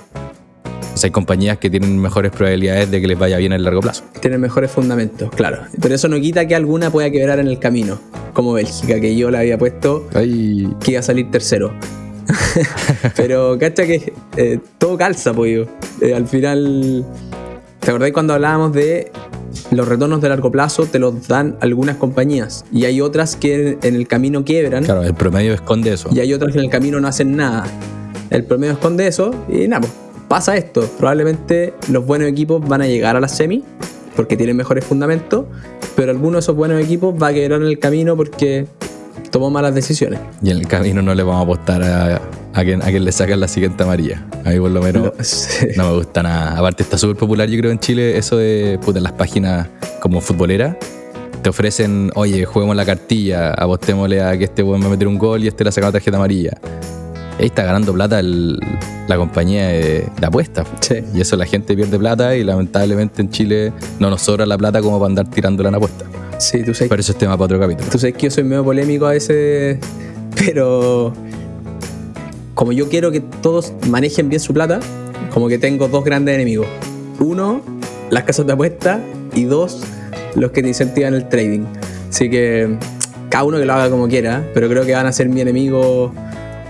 [0.94, 3.82] O sea, hay compañías que tienen mejores probabilidades de que les vaya bien a largo
[3.82, 4.04] plazo.
[4.22, 5.64] tener mejores fundamentos, claro.
[5.82, 8.00] Pero eso no quita que alguna pueda quebrar en el camino,
[8.34, 11.74] como Bélgica, que yo la había puesto Ay, que iba a salir tercero.
[13.18, 15.68] Pero cacha que eh, todo calza, pollo.
[16.02, 17.06] Eh, al final,
[17.82, 19.12] ¿te acordáis cuando hablábamos de
[19.76, 20.86] los retornos de largo plazo?
[20.86, 25.14] Te los dan algunas compañías y hay otras que en el camino quiebran claro, el
[25.14, 26.10] promedio esconde eso.
[26.12, 27.66] y hay otras que en el camino no hacen nada.
[28.30, 29.94] El promedio esconde eso y nada, pues
[30.28, 30.82] pasa esto.
[30.98, 33.64] Probablemente los buenos equipos van a llegar a la semi
[34.16, 35.46] porque tienen mejores fundamentos,
[35.96, 38.66] pero alguno de esos buenos equipos va a quebrar en el camino porque
[39.32, 40.20] tomó malas decisiones.
[40.42, 42.22] Y en el camino no le vamos a apostar a,
[42.56, 44.26] a, quien, a quien le sacan la siguiente amarilla.
[44.46, 45.04] A mí por lo menos...
[45.06, 45.68] Lo- sí.
[45.78, 46.58] No me gusta nada.
[46.58, 49.68] Aparte está súper popular, yo creo, en Chile, eso de puta, las páginas
[50.02, 50.76] como futboleras.
[51.44, 55.18] te ofrecen, oye, juguemos la cartilla, apostémosle a que este weón va a meter un
[55.20, 56.58] gol y este le ha sacado tarjeta amarilla.
[57.38, 58.58] Ahí está ganando plata el-
[59.08, 60.66] la compañía de, de apuestas.
[60.80, 60.96] Sí.
[61.14, 64.82] Y eso la gente pierde plata y lamentablemente en Chile no nos sobra la plata
[64.82, 66.08] como para andar tirándola en apuestas.
[66.40, 67.90] Sí, tú sabes, Pero eso es tema para otro capítulo.
[67.92, 69.78] tú sabes que yo soy medio polémico a veces,
[70.36, 71.14] pero
[72.56, 74.80] como yo quiero que todos manejen bien su plata,
[75.32, 76.68] como que tengo dos grandes enemigos.
[77.20, 77.62] Uno,
[78.10, 79.00] las casas de apuestas
[79.36, 79.84] y dos,
[80.36, 81.66] los que te incentivan el trading.
[82.10, 82.78] Así que
[83.30, 86.12] cada uno que lo haga como quiera, pero creo que van a ser mi enemigo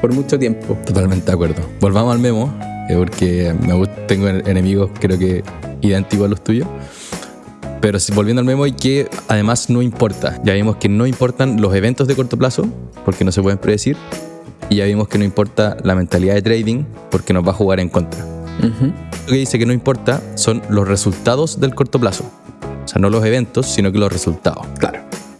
[0.01, 0.77] por mucho tiempo.
[0.85, 1.61] Totalmente de acuerdo.
[1.79, 2.53] Volvamos al memo,
[2.89, 5.43] eh, porque me tengo en- enemigos creo que
[5.81, 6.67] idénticos a los tuyos.
[7.81, 10.41] Pero volviendo al memo y que además no importa.
[10.43, 12.65] Ya vimos que no importan los eventos de corto plazo,
[13.03, 13.95] porque no se pueden predecir.
[14.69, 17.79] Y ya vimos que no importa la mentalidad de trading, porque nos va a jugar
[17.79, 18.23] en contra.
[18.61, 22.23] Lo que dice que no importa son los resultados del corto plazo.
[22.83, 24.65] O sea, no los eventos, sino que los resultados.
[24.79, 24.99] Claro.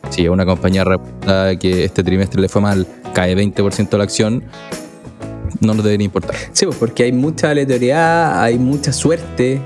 [0.09, 4.43] Si una compañía reporta que este trimestre le fue mal, cae 20% la acción,
[5.61, 6.35] no nos debería importar.
[6.51, 9.61] Sí, pues porque hay mucha aleatoriedad, hay mucha suerte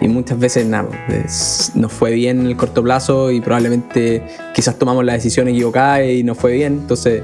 [0.00, 4.22] y muchas veces nada, es- nos fue bien en el corto plazo y probablemente
[4.54, 7.22] quizás tomamos la decisión equivocada y nos fue bien, entonces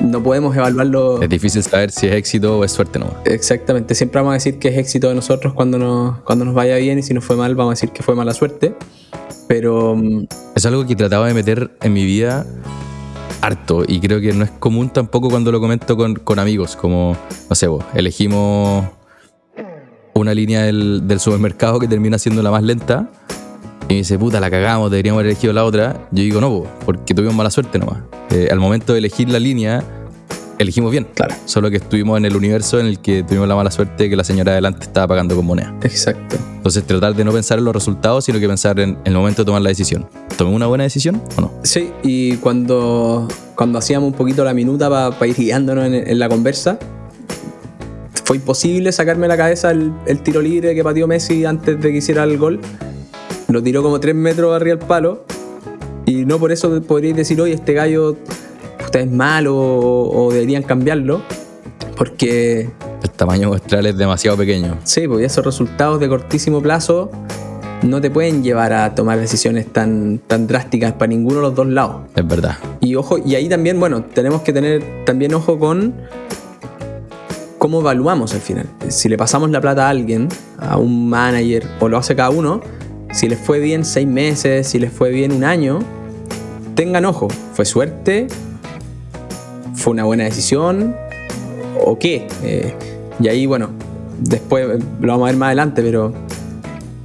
[0.00, 3.16] no podemos evaluarlo Es difícil saber si es éxito o es suerte nomás.
[3.24, 3.94] exactamente.
[3.94, 6.98] Siempre vamos a decir que es éxito de nosotros cuando nos, cuando nos vaya bien
[6.98, 8.74] y si nos fue mal vamos a decir que fue mala suerte,
[9.46, 12.46] pero mm, Es algo que trataba de meter en mi vida
[13.40, 17.16] harto y creo que no es común tampoco cuando lo comento con, con amigos, como,
[17.48, 18.86] no sé, vos, elegimos
[20.14, 23.08] una línea del, del supermercado que termina siendo la más lenta
[23.88, 26.08] y me dice, puta, la cagamos, deberíamos haber elegido la otra.
[26.10, 27.98] Yo digo, no, po, porque tuvimos mala suerte nomás.
[28.30, 29.82] Eh, al momento de elegir la línea,
[30.58, 31.06] elegimos bien.
[31.14, 31.34] Claro.
[31.46, 34.16] Solo que estuvimos en el universo en el que tuvimos la mala suerte de que
[34.16, 35.74] la señora adelante estaba pagando con moneda.
[35.82, 36.36] exacto.
[36.56, 39.46] Entonces tratar de no pensar en los resultados, sino que pensar en el momento de
[39.46, 40.06] tomar la decisión.
[40.36, 41.52] ¿Tomé una buena decisión o no?
[41.62, 46.28] Sí, y cuando, cuando hacíamos un poquito la minuta para ir guiándonos en, en la
[46.28, 46.78] conversa,
[48.24, 51.96] fue imposible sacarme la cabeza el, el tiro libre que pateó Messi antes de que
[51.96, 52.60] hiciera el gol.
[53.48, 55.24] Lo tiró como 3 metros arriba del palo.
[56.04, 58.16] Y no por eso podríais decir, oye, este gallo
[58.84, 61.22] puta, es malo o, o deberían cambiarlo.
[61.96, 62.68] Porque
[63.02, 64.76] El tamaño muestral es demasiado pequeño.
[64.84, 67.10] Sí, pues esos resultados de cortísimo plazo
[67.82, 71.68] no te pueden llevar a tomar decisiones tan, tan drásticas para ninguno de los dos
[71.68, 72.02] lados.
[72.14, 72.58] Es verdad.
[72.80, 75.94] Y ojo, y ahí también, bueno, tenemos que tener también ojo con
[77.56, 78.66] cómo evaluamos al final.
[78.88, 82.60] Si le pasamos la plata a alguien, a un manager, o lo hace cada uno,
[83.12, 85.80] si les fue bien seis meses, si les fue bien un año,
[86.74, 88.28] tengan ojo, ¿fue suerte?
[89.74, 90.94] ¿Fue una buena decisión?
[91.84, 92.26] ¿O qué?
[92.42, 92.74] Eh,
[93.20, 93.70] y ahí, bueno,
[94.20, 94.66] después
[95.00, 96.12] lo vamos a ver más adelante, pero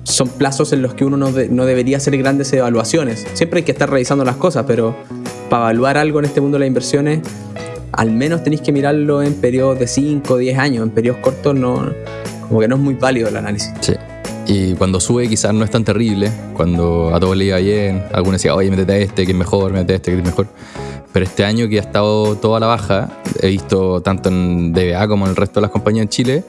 [0.04, 3.26] son plazos en los que uno no, no debería hacer grandes evaluaciones.
[3.34, 4.96] Siempre hay que estar revisando las cosas, pero
[5.50, 7.22] para evaluar algo en este mundo de las inversiones,
[7.92, 10.84] al menos tenéis que mirarlo en periodos de 5 o 10 años.
[10.84, 11.94] En periodos cortos no,
[12.48, 13.72] como que no es muy válido el análisis.
[13.80, 13.94] Sí.
[14.48, 16.32] Y cuando sube quizás no es tan terrible.
[16.56, 19.72] Cuando a todos le iba bien, algunos decían, oye, métete a este que es mejor,
[19.72, 20.48] métete a este que es mejor.
[21.12, 25.08] Pero este año que ha estado todo a la baja, he visto tanto en DBA
[25.08, 26.44] como en el resto de las compañías en Chile,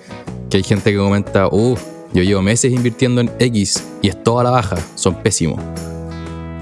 [0.49, 1.77] que hay gente que comenta, uh,
[2.15, 5.61] yo llevo meses invirtiendo en X y es todo a la baja, son pésimos.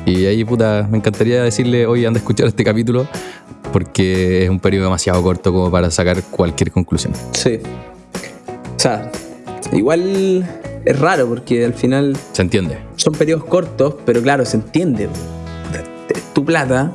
[0.05, 3.07] Y ahí, puta, me encantaría decirle, oye, anda a escuchar este capítulo,
[3.73, 7.13] porque es un periodo demasiado corto como para sacar cualquier conclusión.
[7.33, 7.61] Sí.
[8.77, 9.13] O sea,
[9.73, 10.45] igual
[10.85, 12.79] es raro porque al final ¿Se entiende?
[12.97, 15.09] son periodos cortos, pero claro, se entiende.
[16.33, 16.93] Tu plata,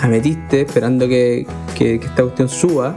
[0.00, 1.46] la metiste esperando que,
[1.76, 2.96] que- que esta cuestión suba.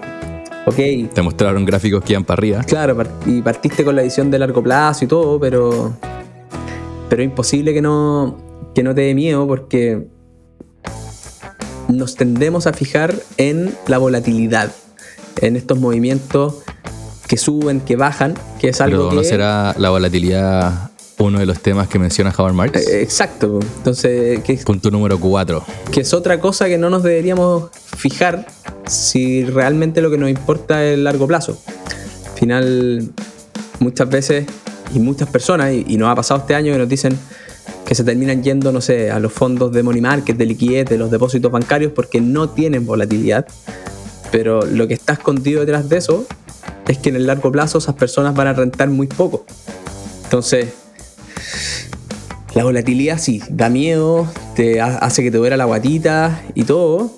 [0.66, 0.76] Ok,
[1.14, 2.64] Te mostraron gráficos que iban para arriba.
[2.64, 5.94] claro, y partiste con la visión de largo plazo y todo, pero.
[7.10, 8.38] Pero es imposible que no,
[8.76, 10.06] que no te dé miedo porque
[11.88, 14.72] nos tendemos a fijar en la volatilidad,
[15.42, 16.58] en estos movimientos
[17.30, 19.16] que suben, que bajan, que es algo Pero que.
[19.18, 20.90] ¿no será la volatilidad
[21.20, 22.88] uno de los temas que menciona Howard Marks?
[22.88, 25.64] Eh, Exacto, entonces, que, Punto número 4.
[25.92, 28.48] que es otra cosa que no nos deberíamos fijar
[28.88, 31.62] si realmente lo que nos importa es el largo plazo.
[32.26, 33.12] Al final,
[33.80, 34.48] muchas veces
[34.96, 37.16] y muchas personas, y, y nos ha pasado este año que nos dicen
[37.86, 40.98] que se terminan yendo, no sé, a los fondos de money market, de liquidez, de
[40.98, 43.46] los depósitos bancarios porque no tienen volatilidad.
[44.32, 46.26] Pero lo que está escondido detrás de eso
[46.88, 49.46] es que en el largo plazo esas personas van a rentar muy poco.
[50.24, 50.70] Entonces,
[52.54, 57.12] la volatilidad sí, da miedo, te ha- hace que te duela la guatita y todo,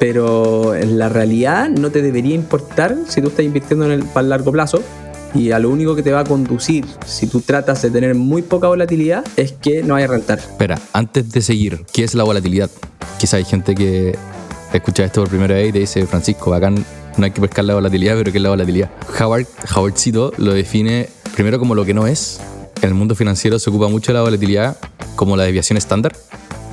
[0.00, 4.22] pero en la realidad no te debería importar si tú estás invirtiendo en el, para
[4.24, 4.82] el largo plazo,
[5.36, 8.42] Y a lo único que te va a conducir, si tú tratas de tener muy
[8.42, 10.38] poca volatilidad, es que no a rentar.
[10.38, 12.70] Espera, antes de seguir, ¿qué es la volatilidad?
[13.18, 14.16] Quizá hay gente que
[14.78, 16.84] escucha esto por primera vez y te dice, Francisco, bacán,
[17.16, 18.90] no hay que pescar la volatilidad, pero ¿qué es la volatilidad?
[19.20, 22.40] Howard, Howardcito lo define primero como lo que no es.
[22.82, 24.76] En el mundo financiero se ocupa mucho la volatilidad
[25.16, 26.12] como la desviación estándar,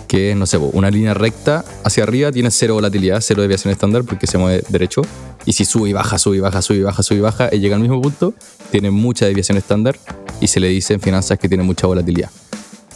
[0.07, 4.03] que es, no sé, una línea recta hacia arriba tiene cero volatilidad, cero desviación estándar
[4.03, 5.03] porque se mueve derecho.
[5.45, 7.59] Y si sube y baja, sube y baja, sube y baja, sube y baja, y
[7.59, 8.33] llega al mismo punto,
[8.71, 9.97] tiene mucha desviación estándar
[10.39, 12.29] y se le dice en finanzas que tiene mucha volatilidad.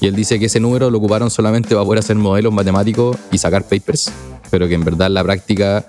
[0.01, 3.37] Y él dice que ese número lo ocuparon solamente para poder hacer modelos matemáticos y
[3.37, 4.11] sacar papers,
[4.49, 5.85] pero que en verdad la práctica,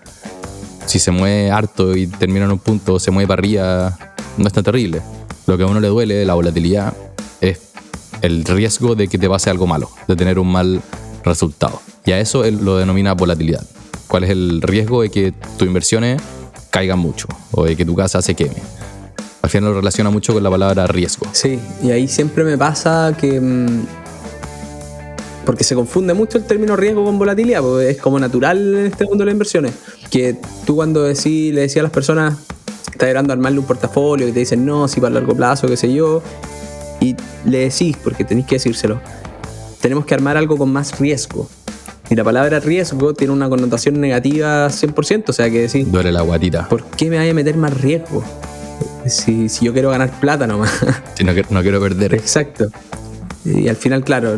[0.87, 3.99] si se mueve harto y termina en un punto se mueve para arriba,
[4.39, 5.03] no es tan terrible.
[5.47, 6.95] Lo que a uno le duele la volatilidad
[7.41, 7.61] es
[8.23, 10.81] el riesgo de que te pase algo malo, de tener un mal
[11.25, 11.81] resultado.
[12.05, 13.65] Y a eso él lo denomina volatilidad.
[14.07, 16.23] ¿Cuál es el riesgo de que tus inversiones
[16.71, 18.63] caigan mucho o de que tu casa se queme?
[19.47, 21.25] Al final lo relaciona mucho con la palabra riesgo.
[21.31, 23.41] Sí, y ahí siempre me pasa que...
[23.41, 23.87] mm,
[25.45, 29.05] porque se confunde mucho el término riesgo con volatilidad, porque es como natural en este
[29.05, 29.73] mundo de las inversiones.
[30.11, 34.27] Que tú cuando decís, le decías a las personas que estás esperando armarle un portafolio
[34.27, 36.25] y te dicen no, si para largo plazo, qué sé yo,
[37.01, 39.01] y le decís, porque tenéis que decírselo,
[39.81, 41.49] tenemos que armar algo con más riesgo.
[42.11, 46.23] Y la palabra riesgo tiene una connotación negativa 100%, o sea que decís, Duele la
[46.23, 46.69] guatita.
[46.69, 48.25] ¿por qué me vaya a meter más riesgo?
[49.11, 50.73] Si, si yo quiero ganar plata nomás.
[51.15, 52.15] Si no, no quiero perder.
[52.15, 52.69] Exacto.
[53.45, 54.37] Y al final, claro,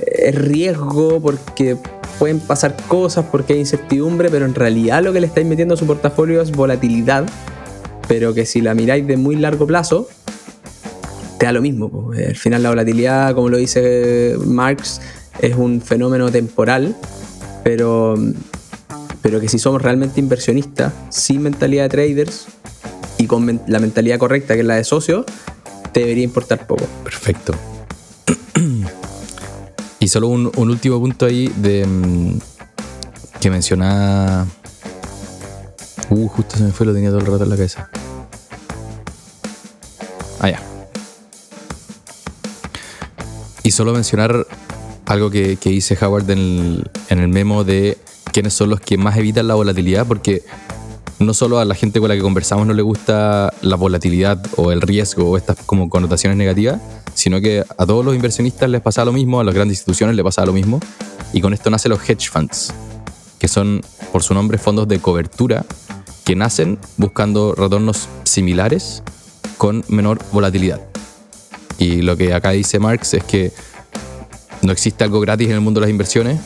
[0.00, 1.76] es riesgo porque
[2.18, 5.76] pueden pasar cosas, porque hay incertidumbre, pero en realidad lo que le estáis metiendo a
[5.76, 7.24] su portafolio es volatilidad,
[8.08, 10.08] pero que si la miráis de muy largo plazo,
[11.38, 11.90] te da lo mismo.
[11.90, 12.12] po.
[12.12, 15.00] Al final la volatilidad, como lo dice Marx,
[15.40, 16.96] es un fenómeno temporal,
[17.64, 18.14] pero,
[19.20, 22.46] pero que si somos realmente inversionistas, sin mentalidad de traders
[23.26, 25.24] con la mentalidad correcta, que es la de socio,
[25.92, 26.84] te debería importar poco.
[27.04, 27.54] Perfecto.
[30.00, 32.38] y solo un, un último punto ahí de mm,
[33.40, 34.46] que menciona.
[36.10, 37.90] Uh, justo se me fue, lo tenía todo el rato en la cabeza.
[40.40, 40.62] Ah, ya.
[43.62, 44.46] Y solo mencionar
[45.06, 47.98] algo que, que dice Howard en el, en el memo de
[48.32, 50.42] quiénes son los que más evitan la volatilidad, porque
[51.18, 54.72] no solo a la gente con la que conversamos no le gusta la volatilidad o
[54.72, 56.80] el riesgo o estas como connotaciones negativas,
[57.14, 60.24] sino que a todos los inversionistas les pasa lo mismo, a las grandes instituciones les
[60.24, 60.80] pasa lo mismo,
[61.32, 62.72] y con esto nacen los hedge funds,
[63.38, 65.64] que son, por su nombre, fondos de cobertura
[66.24, 69.02] que nacen buscando retornos similares
[69.56, 70.80] con menor volatilidad.
[71.78, 73.52] Y lo que acá dice Marx es que
[74.62, 76.40] no existe algo gratis en el mundo de las inversiones,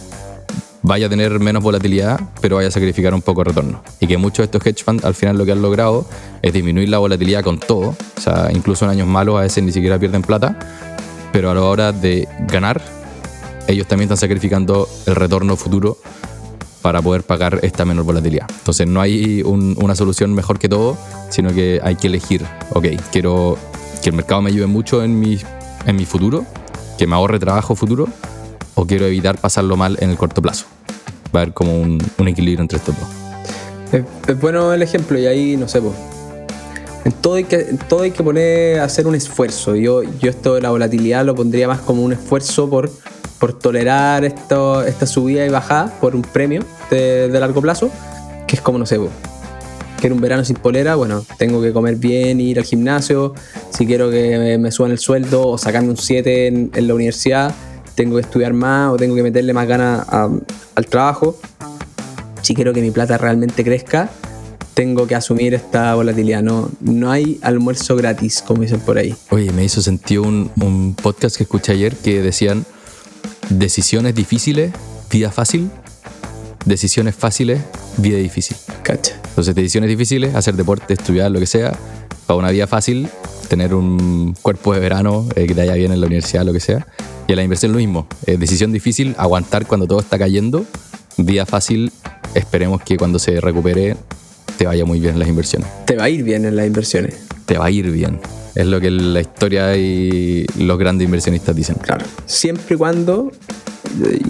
[0.82, 3.82] vaya a tener menos volatilidad, pero vaya a sacrificar un poco de retorno.
[4.00, 6.06] Y que muchos de estos hedge funds al final lo que han logrado
[6.42, 7.94] es disminuir la volatilidad con todo.
[8.16, 10.58] O sea, incluso en años malos a veces ni siquiera pierden plata,
[11.32, 12.80] pero a la hora de ganar,
[13.68, 15.98] ellos también están sacrificando el retorno futuro
[16.82, 18.46] para poder pagar esta menor volatilidad.
[18.50, 20.96] Entonces no hay un- una solución mejor que todo,
[21.28, 23.58] sino que hay que elegir, ok, quiero
[24.02, 25.38] que el mercado me ayude mucho en mi,
[25.84, 26.46] en mi futuro,
[26.96, 28.08] que me ahorre trabajo futuro,
[28.74, 30.66] o quiero evitar pasarlo mal en el corto plazo.
[31.35, 33.09] Va a haber como un, un equilibrio entre estos dos.
[33.92, 35.94] Es, bueno el ejemplo y ahí, no sé, po.
[37.04, 39.74] En todo hay que, todo hay que poner hacer un esfuerzo.
[39.74, 42.90] Yo, yo esto de la volatilidad lo pondría más como un esfuerzo por,
[43.38, 47.90] por tolerar esto, esta subida y bajada por un premio de, de largo plazo,
[48.46, 49.09] que es como, no sé, po.
[49.98, 53.35] quiero un verano sin polera, bueno, tengo que comer bien, ir al gimnasio,
[53.70, 57.54] si quiero que me suban el sueldo o sacarme un 7 en, en la universidad,
[58.00, 61.38] tengo que estudiar más o tengo que meterle más ganas al trabajo
[62.42, 64.10] si quiero que mi plata realmente crezca,
[64.72, 66.42] tengo que asumir esta volatilidad.
[66.42, 69.14] No, no hay almuerzo gratis, como dicen por ahí.
[69.28, 72.64] Oye, me hizo sentido un, un podcast que escuché ayer que decían
[73.50, 74.72] decisiones difíciles,
[75.10, 75.70] vida fácil,
[76.70, 77.61] decisiones fáciles,
[77.98, 78.56] vida difícil.
[78.83, 79.20] Cacha.
[79.28, 81.78] Entonces, decisiones difíciles, hacer deporte, estudiar, lo que sea,
[82.26, 83.09] para una vida fácil,
[83.48, 86.61] tener un cuerpo de verano, eh, que te vaya bien en la universidad, lo que
[86.61, 86.87] sea.
[87.26, 88.06] Y en la inversión lo mismo.
[88.26, 90.64] Eh, decisión difícil, aguantar cuando todo está cayendo.
[91.18, 91.92] Vida fácil,
[92.35, 93.96] esperemos que cuando se recupere
[94.56, 95.68] te vaya muy bien en las inversiones.
[95.87, 97.14] Te va a ir bien en las inversiones.
[97.46, 98.20] Te va a ir bien.
[98.54, 101.76] Es lo que la historia y los grandes inversionistas dicen.
[101.76, 102.04] Claro.
[102.26, 103.33] Siempre y cuando
[104.04, 104.20] eh,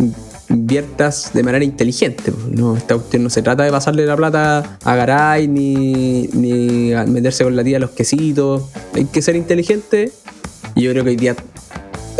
[0.50, 2.32] inviertas de manera inteligente.
[2.50, 7.04] No, esta cuestión no se trata de pasarle la plata a Garay ni, ni a
[7.06, 8.64] meterse con la tía a los quesitos.
[8.94, 10.12] Hay que ser inteligente
[10.74, 11.36] y yo creo que hoy día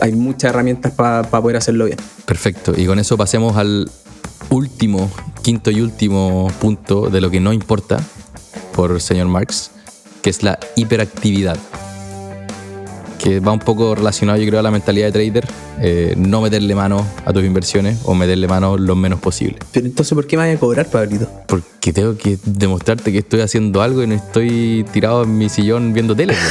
[0.00, 1.98] hay muchas herramientas para poder hacerlo bien.
[2.24, 2.72] Perfecto.
[2.76, 3.90] Y con eso pasemos al
[4.50, 5.10] último,
[5.42, 8.00] quinto y último punto de lo que no importa
[8.74, 9.70] por señor Marx,
[10.22, 11.58] que es la hiperactividad.
[13.22, 15.46] Que va un poco relacionado, yo creo, a la mentalidad de trader.
[15.82, 19.58] eh, no meterle mano a tus inversiones o meterle mano lo menos posible.
[19.72, 21.28] Pero entonces, ¿por qué me vas a cobrar, Pablito?
[21.46, 25.92] Porque tengo que demostrarte que estoy haciendo algo y no estoy tirado en mi sillón
[25.92, 26.34] viendo tele.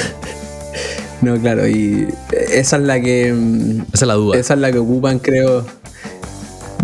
[1.21, 2.07] No, claro, y
[2.49, 3.33] esa es la que.
[3.33, 4.37] mm, Esa es la duda.
[4.39, 5.65] Esa es la que ocupan, creo.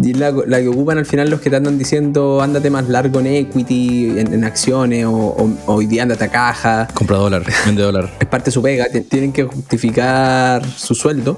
[0.04, 3.20] Y la, la que ocupan al final los que te andan diciendo ándate más largo
[3.22, 6.88] en equity, en, en acciones, o, o- o hoy día ándate a caja.
[6.94, 8.12] Compra dólar, vende dólar.
[8.20, 11.38] Es parte de su pega, tienen que justificar su sueldo.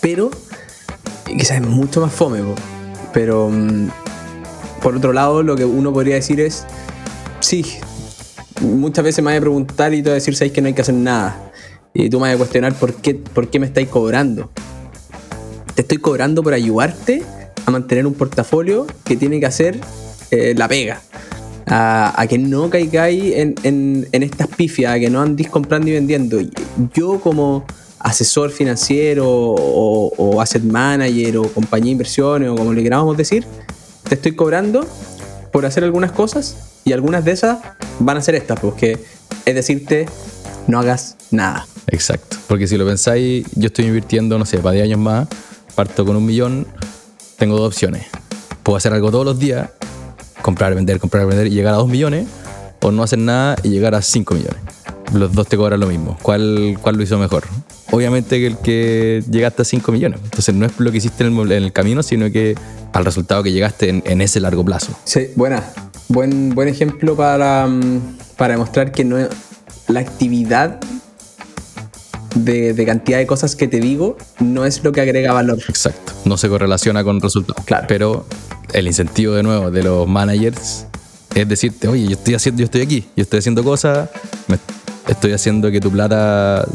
[0.00, 0.30] Pero,
[1.26, 2.54] quizás es mucho más fome, po.
[3.12, 3.88] pero mm,
[4.82, 6.64] por otro lado, lo que uno podría decir es:
[7.40, 7.64] sí,
[8.60, 10.74] muchas veces me vas a preguntar y te voy a decir, sabes que no hay
[10.74, 11.50] que hacer nada.
[11.94, 14.50] Y tú me vas a cuestionar por qué, por qué me estáis cobrando.
[15.78, 17.22] Te estoy cobrando por ayudarte
[17.64, 19.78] a mantener un portafolio que tiene que hacer
[20.32, 21.00] eh, la pega.
[21.68, 26.40] A, que no caigáis en estas pifias, a que no andéis comprando y vendiendo.
[26.92, 27.64] Yo como
[28.00, 33.44] asesor financiero o, o asset manager o compañía de inversiones o como le queramos decir,
[34.08, 34.84] te estoy cobrando
[35.52, 37.58] por hacer algunas cosas y algunas de esas
[38.00, 38.98] van a ser estas, porque
[39.44, 40.06] es decirte,
[40.66, 41.68] no hagas nada.
[41.86, 42.36] Exacto.
[42.48, 45.28] Porque si lo pensáis, yo estoy invirtiendo, no sé, para 10 años más,
[45.78, 46.66] parto con un millón,
[47.36, 48.06] tengo dos opciones.
[48.64, 49.70] Puedo hacer algo todos los días,
[50.42, 52.26] comprar, vender, comprar, vender y llegar a 2 millones,
[52.80, 54.60] o no hacer nada y llegar a 5 millones.
[55.14, 56.18] Los dos te cobran lo mismo.
[56.20, 57.44] ¿Cuál, cuál lo hizo mejor?
[57.92, 60.18] Obviamente que el que llegaste a 5 millones.
[60.24, 62.56] Entonces no es lo que hiciste en el, camino, sino que
[62.92, 64.98] al resultado que llegaste en, en ese largo plazo.
[65.04, 65.62] Sí, buena.
[66.08, 69.16] Buen, buen ejemplo para, mm, para demostrar que no
[69.86, 70.80] la actividad
[72.44, 75.58] de, de cantidad de cosas que te digo no es lo que agrega valor.
[75.68, 76.12] Exacto.
[76.24, 77.64] No se correlaciona con resultados.
[77.64, 77.86] Claro.
[77.88, 78.26] Pero
[78.72, 80.86] el incentivo de nuevo de los managers
[81.34, 84.08] es decirte, oye, yo estoy haciendo, yo estoy aquí, yo estoy haciendo cosas,
[84.48, 84.58] me
[85.06, 86.66] estoy haciendo que tu plata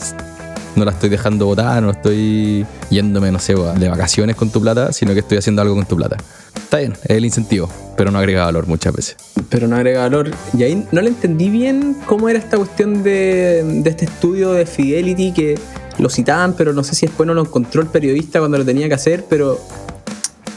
[0.76, 4.92] no la estoy dejando botada, no estoy yéndome, no sé, de vacaciones con tu plata,
[4.94, 6.18] sino que estoy haciendo algo con tu plata.
[6.56, 9.18] Está bien, es el incentivo, pero no agrega valor muchas veces.
[9.50, 10.32] Pero no agrega valor.
[10.58, 14.66] Y ahí no le entendí bien cómo era esta cuestión de, de este estudio de
[14.66, 15.60] Fidelity que
[16.00, 18.88] lo citaban, pero no sé si después no lo encontró el periodista cuando lo tenía
[18.88, 19.60] que hacer, pero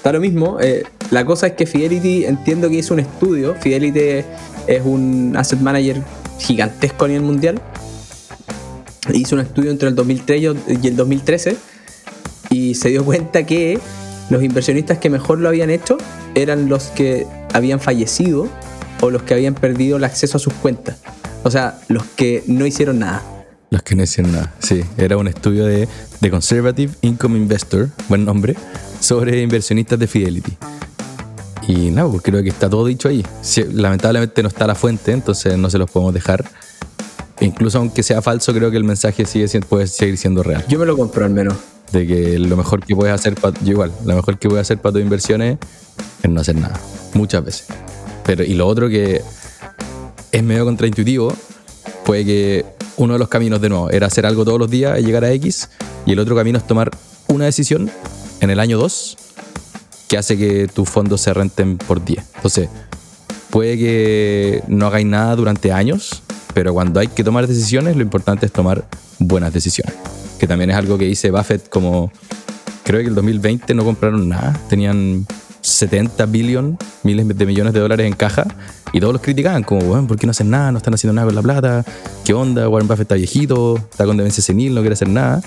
[0.02, 0.58] da lo mismo.
[0.60, 3.54] Eh, la cosa es que Fidelity, entiendo que hizo un estudio.
[3.54, 4.24] Fidelity
[4.66, 6.02] es un asset manager
[6.38, 7.60] gigantesco a nivel mundial.
[9.12, 10.42] Hizo un estudio entre el 2003
[10.82, 11.56] y el 2013
[12.50, 13.78] y se dio cuenta que
[14.30, 15.96] los inversionistas que mejor lo habían hecho
[16.34, 18.48] eran los que habían fallecido
[19.00, 20.96] o los que habían perdido el acceso a sus cuentas.
[21.44, 23.22] O sea, los que no hicieron nada.
[23.70, 24.54] Los que no hicieron nada.
[24.58, 25.88] Sí, era un estudio de
[26.20, 28.56] The Conservative Income Investor, buen nombre,
[29.00, 30.56] sobre inversionistas de Fidelity.
[31.68, 33.24] Y pues creo que está todo dicho ahí.
[33.72, 36.44] Lamentablemente no está la fuente, entonces no se los podemos dejar.
[37.40, 40.64] Incluso aunque sea falso, creo que el mensaje sigue siendo, puede seguir siendo real.
[40.68, 41.56] Yo me lo compro al menos.
[41.92, 44.94] De que lo mejor que puedes hacer para igual, lo mejor que puedes hacer para
[44.94, 45.58] tus inversiones
[46.22, 46.80] es no hacer nada.
[47.14, 47.66] Muchas veces.
[48.24, 49.22] Pero, y lo otro que
[50.32, 51.32] es medio contraintuitivo,
[52.04, 52.64] puede que
[52.96, 55.30] uno de los caminos de nuevo era hacer algo todos los días y llegar a
[55.32, 55.68] X,
[56.06, 56.90] y el otro camino es tomar
[57.28, 57.90] una decisión
[58.40, 59.16] en el año 2
[60.08, 62.24] que hace que tus fondos se renten por 10.
[62.36, 62.68] Entonces,
[63.50, 66.22] puede que no hagáis nada durante años,
[66.56, 68.86] pero cuando hay que tomar decisiones, lo importante es tomar
[69.18, 69.94] buenas decisiones.
[70.38, 72.10] Que también es algo que dice Buffett como,
[72.82, 75.26] creo que el 2020 no compraron nada, tenían
[75.60, 78.46] 70 billion, miles de millones de dólares en caja,
[78.94, 80.72] y todos los criticaban, como, bueno, ¿por qué no hacen nada?
[80.72, 81.84] No están haciendo nada con la plata,
[82.24, 82.66] ¿qué onda?
[82.70, 85.42] Warren Buffett está viejito, está con demencia senil, no quiere hacer nada.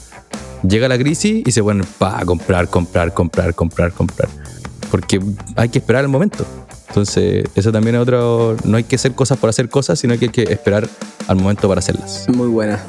[0.62, 4.30] Llega la crisis y se ponen pa comprar, comprar, comprar, comprar, comprar.
[4.92, 5.20] Porque
[5.56, 6.46] hay que esperar el momento.
[6.90, 8.58] Entonces, eso también es otro.
[8.64, 10.88] No hay que hacer cosas por hacer cosas, sino que hay que esperar
[11.28, 12.26] al momento para hacerlas.
[12.28, 12.80] Muy buena.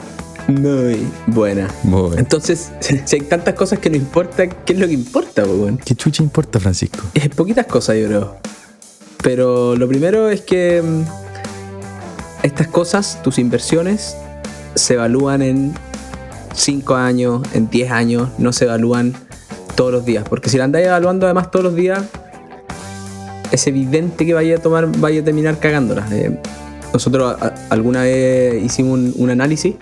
[0.48, 1.68] Muy buena.
[1.84, 2.18] Muy bien.
[2.18, 5.78] Entonces, si hay tantas cosas que no importa, ¿qué es lo que importa, po, weón?
[5.78, 6.98] ¿Qué chucha importa, Francisco?
[7.14, 8.36] Es poquitas cosas, yo creo.
[9.22, 11.02] Pero lo primero es que mm,
[12.42, 14.16] estas cosas, tus inversiones,
[14.74, 15.74] se evalúan en
[16.54, 19.14] 5 años, en 10 años, no se evalúan
[19.76, 20.24] todos los días.
[20.28, 22.04] Porque si la andáis evaluando además todos los días,
[23.50, 26.06] es evidente que vaya a tomar, vaya a terminar cagándola.
[26.12, 26.38] Eh,
[26.92, 27.36] nosotros
[27.68, 29.76] alguna vez hicimos un, análisis,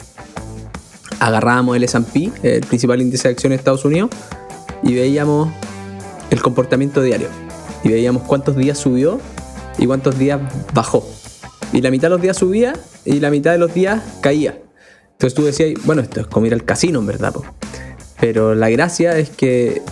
[1.21, 4.11] agarrábamos el SP, el principal índice de acciones de Estados Unidos,
[4.83, 5.51] y veíamos
[6.31, 7.29] el comportamiento diario.
[7.85, 9.21] Y veíamos cuántos días subió
[9.79, 10.41] y cuántos días
[10.75, 11.09] bajó.
[11.73, 14.59] Y la mitad de los días subía y la mitad de los días caía.
[15.13, 17.35] Entonces tú decías, bueno, esto es como ir al casino, en verdad.
[18.21, 19.83] Pero la gracia es que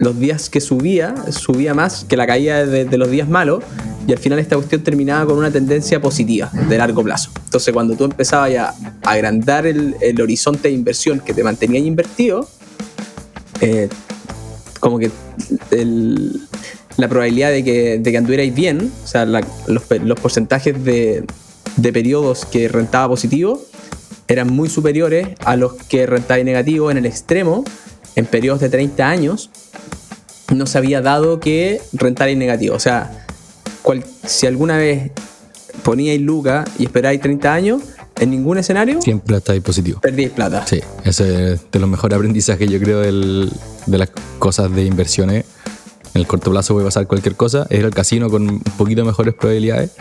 [0.00, 3.62] los días que subía, subía más que la caída de, los días malos.
[4.08, 7.30] y al final esta cuestión terminaba con una tendencia positiva de largo plazo.
[7.44, 12.48] Entonces cuando tú empezabas a agrandar el, horizonte de inversión que te mantenía invertido,
[13.60, 13.88] eh,
[14.80, 15.10] como que
[16.96, 21.24] la probabilidad de que, de que anduvierais bien, o sea, los, los, porcentajes de,
[21.76, 23.62] de periodos que rentaba positivo
[24.28, 27.64] eran muy superiores a los que rentaba negativo en el extremo,
[28.16, 29.50] en periodos de 30 años,
[30.54, 32.74] no se había dado que rentar en negativo.
[32.74, 33.26] O sea,
[34.26, 35.10] si alguna vez
[35.82, 37.82] poníais lucas y esperáis 30 años,
[38.18, 39.00] en ningún escenario.
[39.00, 40.00] Siempre estáis positivo.
[40.00, 40.66] Perdíais plata.
[40.66, 45.46] Sí, ese es de los mejores aprendizajes, yo creo, de las cosas de inversiones.
[46.12, 47.66] En el corto plazo puede pasar cualquier cosa.
[47.70, 49.92] Es el casino con un poquito mejores probabilidades,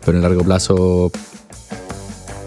[0.00, 1.12] pero en el largo plazo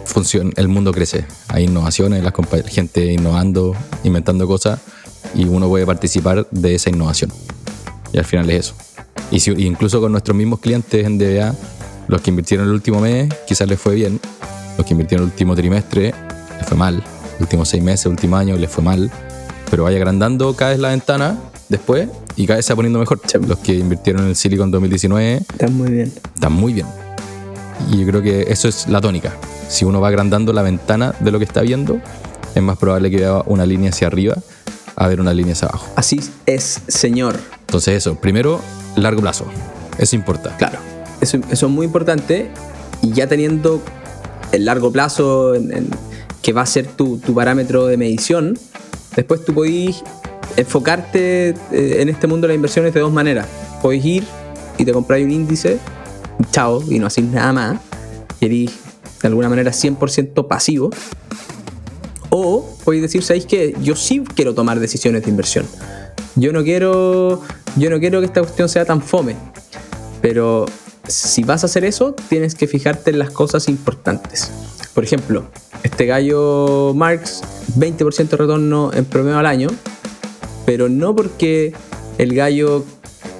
[0.05, 1.26] funciona, el mundo crece.
[1.49, 2.34] Hay innovaciones, la
[2.68, 4.80] gente innovando, inventando cosas
[5.36, 7.32] y uno puede participar de esa innovación.
[8.13, 8.75] Y al final es eso.
[9.32, 11.55] Y si, incluso con nuestros mismos clientes en DBA,
[12.07, 14.19] los que invirtieron el último mes, quizás les fue bien.
[14.77, 16.13] Los que invirtieron el último trimestre,
[16.57, 16.95] les fue mal.
[16.95, 19.09] Los últimos seis meses, el último año, les fue mal.
[19.69, 21.38] Pero vaya agrandando cada vez la ventana
[21.69, 23.21] después y cada vez se va poniendo mejor.
[23.47, 26.13] Los que invirtieron en el Silicon 2019 están muy bien.
[26.36, 26.88] Están muy bien.
[27.89, 29.34] Y yo creo que eso es la tónica.
[29.69, 31.99] Si uno va agrandando la ventana de lo que está viendo,
[32.53, 34.36] es más probable que vea una línea hacia arriba
[34.95, 35.87] a ver una línea hacia abajo.
[35.95, 37.39] Así es, señor.
[37.61, 38.61] Entonces eso, primero,
[38.95, 39.45] largo plazo.
[39.97, 40.55] Eso importa.
[40.57, 40.79] Claro,
[41.21, 42.49] eso, es muy importante.
[43.01, 43.81] Y ya teniendo
[44.51, 45.53] el largo plazo
[46.41, 48.57] que va a ser tu, parámetro de medición,
[49.15, 50.03] después tú podés
[50.57, 53.47] enfocarte eh, en este mundo de las inversiones de dos maneras.
[53.81, 54.23] Podés ir
[54.77, 55.79] y te compráis un índice,
[56.51, 57.79] chao, y no hacéis nada más.
[58.39, 58.75] Y eres
[59.21, 60.89] de alguna manera 100% pasivo.
[62.84, 65.65] Podéis decir, ¿sabéis que Yo sí quiero tomar decisiones de inversión.
[66.36, 67.41] Yo no quiero,
[67.75, 69.36] yo no quiero que esta cuestión sea tan fome.
[70.21, 70.65] Pero
[71.07, 74.51] si vas a hacer eso, tienes que fijarte en las cosas importantes.
[74.93, 75.45] Por ejemplo,
[75.84, 77.41] este gallo Marx,
[77.77, 79.69] 20% de retorno en promedio al año,
[80.65, 81.73] pero no porque
[82.17, 82.86] el gallo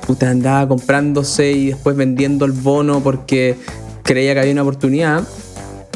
[0.06, 3.56] puta, andaba comprándose y después vendiendo el bono porque
[4.04, 5.24] creía que había una oportunidad,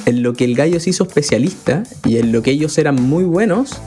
[0.06, 3.24] en lo que el gallo se hizo especialista y en lo que ellos eran muy
[3.24, 3.82] buenos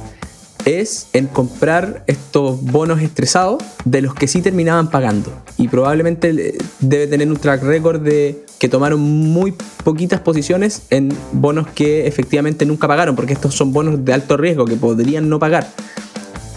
[0.65, 5.33] es en comprar estos bonos estresados de los que sí terminaban pagando.
[5.57, 9.55] Y probablemente debe tener un track record de que tomaron muy
[9.85, 14.65] poquitas posiciones en bonos que efectivamente nunca pagaron, porque estos son bonos de alto riesgo
[14.67, 15.69] que podrían no pagar.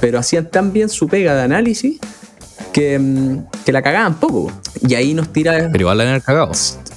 [0.01, 1.99] Pero hacían tan bien su pega de análisis
[2.71, 4.51] que, mm, que la cagaban poco.
[4.87, 5.69] Y ahí nos tira.
[5.71, 6.51] Pero igual la han cagado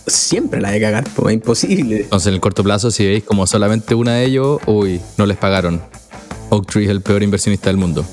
[0.07, 2.01] siempre la de cagar, pues es imposible.
[2.03, 5.37] Entonces, en el corto plazo, si veis como solamente una de ellos, uy, no les
[5.37, 5.81] pagaron.
[6.51, 8.05] Oaktree es el peor inversionista del mundo.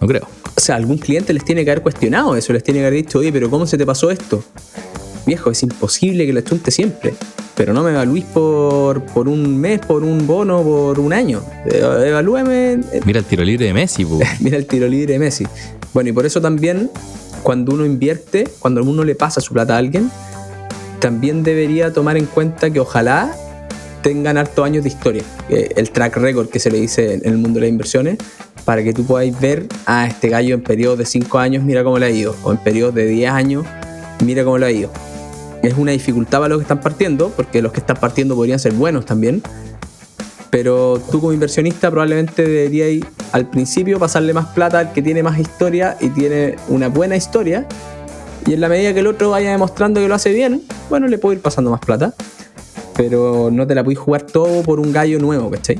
[0.00, 0.28] No creo.
[0.56, 3.18] O sea, algún cliente les tiene que haber cuestionado eso, les tiene que haber dicho,
[3.18, 4.42] oye, pero ¿cómo se te pasó esto?
[5.26, 7.14] Viejo, es imposible que lo chunte siempre.
[7.54, 11.42] Pero no me evalúes por, por un mes, por un bono, por un año.
[11.66, 12.78] Evalúeme.
[13.04, 14.06] Mira el tiro libre de Messi,
[14.40, 15.44] Mira el tiro libre de Messi.
[15.94, 16.90] Bueno, y por eso también,
[17.42, 20.10] cuando uno invierte, cuando uno le pasa su plata a alguien,
[21.00, 23.34] también debería tomar en cuenta que ojalá
[24.02, 27.58] tengan hartos años de historia, el track record que se le dice en el mundo
[27.58, 28.18] de las inversiones,
[28.64, 31.98] para que tú podáis ver a este gallo en periodos de 5 años, mira cómo
[31.98, 33.64] le ha ido, o en periodos de 10 años,
[34.24, 34.90] mira cómo le ha ido.
[35.62, 38.72] Es una dificultad para los que están partiendo, porque los que están partiendo podrían ser
[38.72, 39.42] buenos también,
[40.50, 45.38] pero tú como inversionista probablemente deberías al principio pasarle más plata al que tiene más
[45.38, 47.66] historia y tiene una buena historia
[48.48, 51.18] y en la medida que el otro vaya demostrando que lo hace bien, bueno, le
[51.18, 52.14] puedo ir pasando más plata.
[52.96, 55.78] Pero no te la puedes jugar todo por un gallo nuevo, ¿cachai?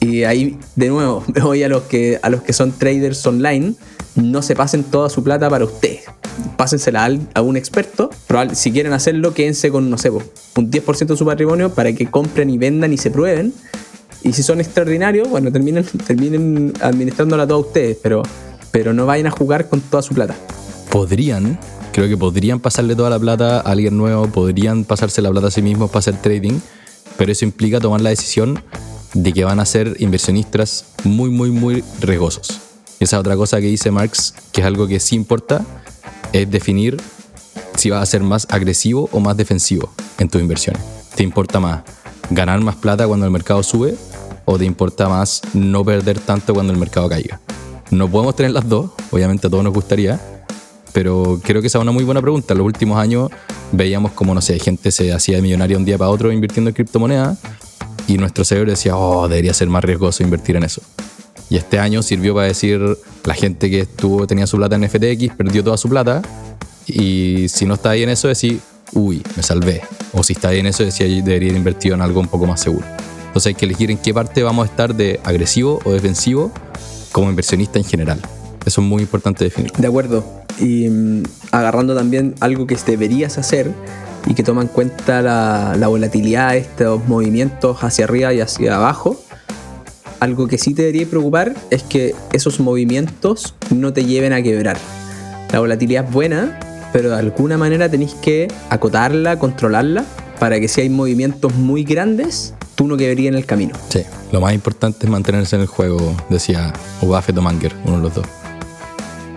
[0.00, 3.74] Y ahí, de nuevo, me voy a los que, a los que son traders online.
[4.16, 6.02] No se pasen toda su plata para ustedes.
[6.56, 8.10] Pásensela a un experto.
[8.52, 10.22] Si quieren hacerlo, quédense con, no sé, un
[10.56, 13.54] 10% de su patrimonio para que compren y vendan y se prueben.
[14.24, 18.22] Y si son extraordinarios, bueno, terminen, terminen administrándola toda ustedes, pero,
[18.70, 20.34] pero no vayan a jugar con toda su plata.
[20.90, 21.58] Podrían
[21.92, 25.50] Creo que podrían pasarle toda la plata a alguien nuevo, podrían pasarse la plata a
[25.50, 26.58] sí mismos para hacer trading,
[27.18, 28.62] pero eso implica tomar la decisión
[29.12, 32.60] de que van a ser inversionistas muy, muy, muy riesgosos.
[32.98, 35.66] Esa otra cosa que dice Marx, que es algo que sí importa,
[36.32, 36.96] es definir
[37.76, 40.82] si vas a ser más agresivo o más defensivo en tus inversiones.
[41.14, 41.82] ¿Te importa más
[42.34, 43.94] ganar más plata cuando el mercado sube
[44.44, 47.40] o te importa más no perder tanto cuando el mercado caiga?
[47.90, 50.20] No podemos tener las dos, obviamente a todos nos gustaría,
[50.92, 52.54] pero creo que esa es una muy buena pregunta.
[52.54, 53.30] En los últimos años
[53.72, 56.74] veíamos como, no sé, gente se hacía de millonario un día para otro invirtiendo en
[56.74, 57.38] criptomonedas
[58.06, 60.82] y nuestro cerebro decía, oh, debería ser más riesgoso invertir en eso.
[61.50, 62.80] Y este año sirvió para decir,
[63.24, 66.22] la gente que estuvo, tenía su plata en FTX perdió toda su plata
[66.86, 68.60] y si no está ahí en eso, decir,
[68.92, 69.82] uy, me salvé.
[70.12, 72.86] O si está bien eso, decía, debería ir invertido en algo un poco más seguro.
[73.26, 76.52] Entonces hay que elegir en qué parte vamos a estar de agresivo o defensivo
[77.12, 78.20] como inversionista en general.
[78.66, 79.72] Eso es muy importante definir.
[79.72, 80.24] De acuerdo.
[80.58, 83.72] Y mm, agarrando también algo que deberías hacer
[84.26, 89.18] y que toma en cuenta la, la volatilidad, estos movimientos hacia arriba y hacia abajo,
[90.20, 94.76] algo que sí te debería preocupar es que esos movimientos no te lleven a quebrar.
[95.52, 96.60] La volatilidad es buena,
[96.92, 100.04] pero de alguna manera tenéis que acotarla, controlarla,
[100.38, 103.74] para que si hay movimientos muy grandes, tú no quedarías en el camino.
[103.88, 107.96] Sí, lo más importante es mantenerse en el juego, decía o Buffett o Manger, uno
[107.96, 108.26] de los dos.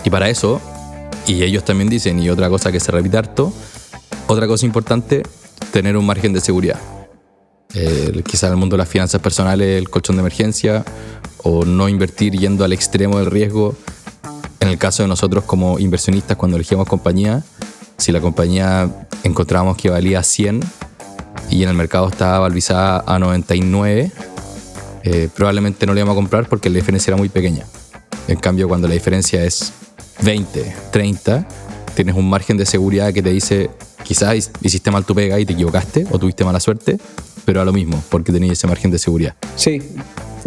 [0.03, 0.61] Y para eso,
[1.27, 3.53] y ellos también dicen, y otra cosa que se repite harto,
[4.27, 5.23] otra cosa importante,
[5.71, 6.79] tener un margen de seguridad.
[7.73, 10.85] Eh, en el mundo de las finanzas personales, el colchón de emergencia,
[11.43, 13.75] o no invertir yendo al extremo del riesgo.
[14.59, 17.43] En el caso de nosotros como inversionistas, cuando elegimos compañía,
[17.97, 18.89] si la compañía
[19.23, 20.61] encontrábamos que valía 100
[21.49, 24.11] y en el mercado estaba valorizada a 99,
[25.03, 27.65] eh, probablemente no le íbamos a comprar porque la diferencia era muy pequeña.
[28.27, 29.71] En cambio, cuando la diferencia es
[30.23, 31.47] 20, 30,
[31.93, 33.69] tienes un margen de seguridad que te dice,
[34.03, 36.97] quizás hiciste mal tu pega y te equivocaste o tuviste mala suerte,
[37.45, 39.35] pero a lo mismo, porque tenías ese margen de seguridad.
[39.55, 39.81] Sí,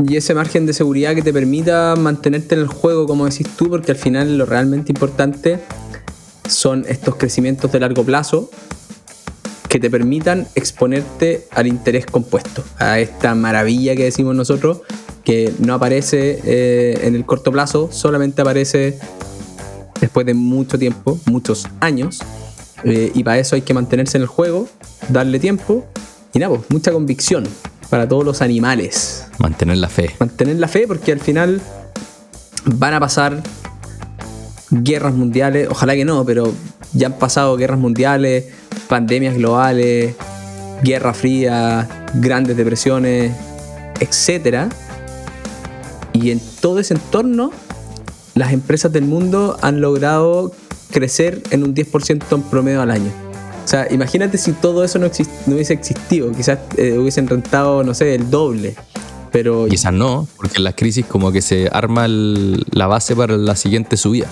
[0.07, 3.69] y ese margen de seguridad que te permita mantenerte en el juego, como decís tú,
[3.69, 5.59] porque al final lo realmente importante
[6.49, 8.51] son estos crecimientos de largo plazo
[9.69, 14.81] que te permitan exponerte al interés compuesto, a esta maravilla que decimos nosotros,
[15.25, 18.99] que no aparece eh, en el corto plazo, solamente aparece
[20.01, 22.21] después de mucho tiempo, muchos años,
[22.85, 24.69] eh, y para eso hay que mantenerse en el juego,
[25.09, 25.85] darle tiempo
[26.33, 27.45] y nada, pues, mucha convicción
[27.91, 29.27] para todos los animales.
[29.39, 30.15] Mantener la fe.
[30.21, 31.61] Mantener la fe porque al final
[32.65, 33.43] van a pasar
[34.71, 36.53] guerras mundiales, ojalá que no, pero
[36.93, 38.47] ya han pasado guerras mundiales,
[38.89, 40.15] pandemias globales,
[40.83, 43.33] guerra fría, grandes depresiones,
[44.01, 44.71] etc.
[46.13, 47.53] Y en todo ese entorno,
[48.35, 50.53] las empresas del mundo han logrado
[50.91, 53.28] crecer en un 10% en promedio al año.
[53.69, 55.11] O sea, imagínate si todo eso no,
[55.45, 58.75] no hubiese existido, quizás eh, hubiesen rentado, no sé, el doble.
[59.31, 59.67] Pero...
[59.69, 63.99] Quizás no, porque en las crisis como que se arma la base para la siguiente
[63.99, 64.27] subida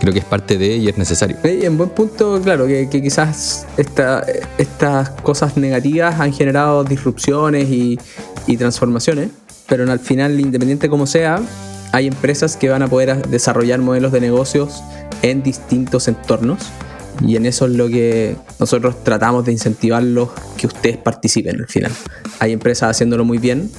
[0.00, 1.38] creo que es parte de y es necesario.
[1.44, 7.98] Y en buen punto, claro, que, quizás estas cosas negativas han generado disrupciones y,
[8.58, 9.30] transformaciones,
[9.66, 11.40] pero al final, independiente como sea,
[11.92, 14.82] hay empresas que van a poder desarrollar modelos de negocios
[15.22, 16.58] en distintos entornos.
[17.20, 21.92] Y en eso es lo que nosotros tratamos de incentivarlos que ustedes participen al final.
[22.40, 23.70] Hay empresas haciéndolo muy bien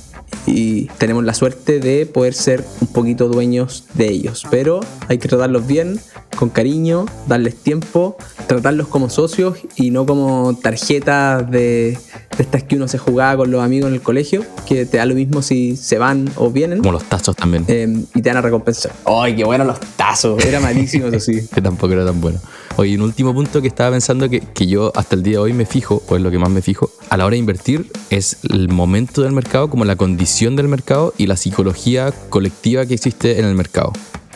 [0.45, 4.45] y tenemos la suerte de poder ser un poquito dueños de ellos.
[4.49, 5.99] Pero hay que tratarlos bien,
[6.35, 8.17] con cariño, darles tiempo,
[8.47, 11.97] tratarlos como socios y no como tarjetas de,
[12.43, 15.15] estas que uno se jugaba con los amigos en el colegio, que te da lo
[15.15, 16.79] mismo si se van o vienen.
[16.79, 17.65] Como los tazos también.
[17.67, 18.91] Em, y te dan a recompensar.
[19.05, 20.43] ¡Ay, qué bueno los tazos!
[20.43, 21.47] Era malísimo eso sí.
[21.53, 22.39] que tampoco era tan bueno.
[22.77, 25.53] Oye, un último punto que estaba pensando que, que yo hasta el día de hoy
[25.53, 28.37] me fijo, o es lo que más me fijo, a la hora de invertir, es
[28.49, 33.39] el momento del mercado como la condición del mercado y la psicología colectiva que existe
[33.39, 33.93] en el mercado.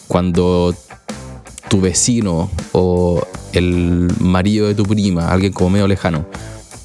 [0.07, 0.73] Cuando
[1.69, 3.21] tu vecino o
[3.53, 6.25] el marido de tu prima, alguien como medio lejano,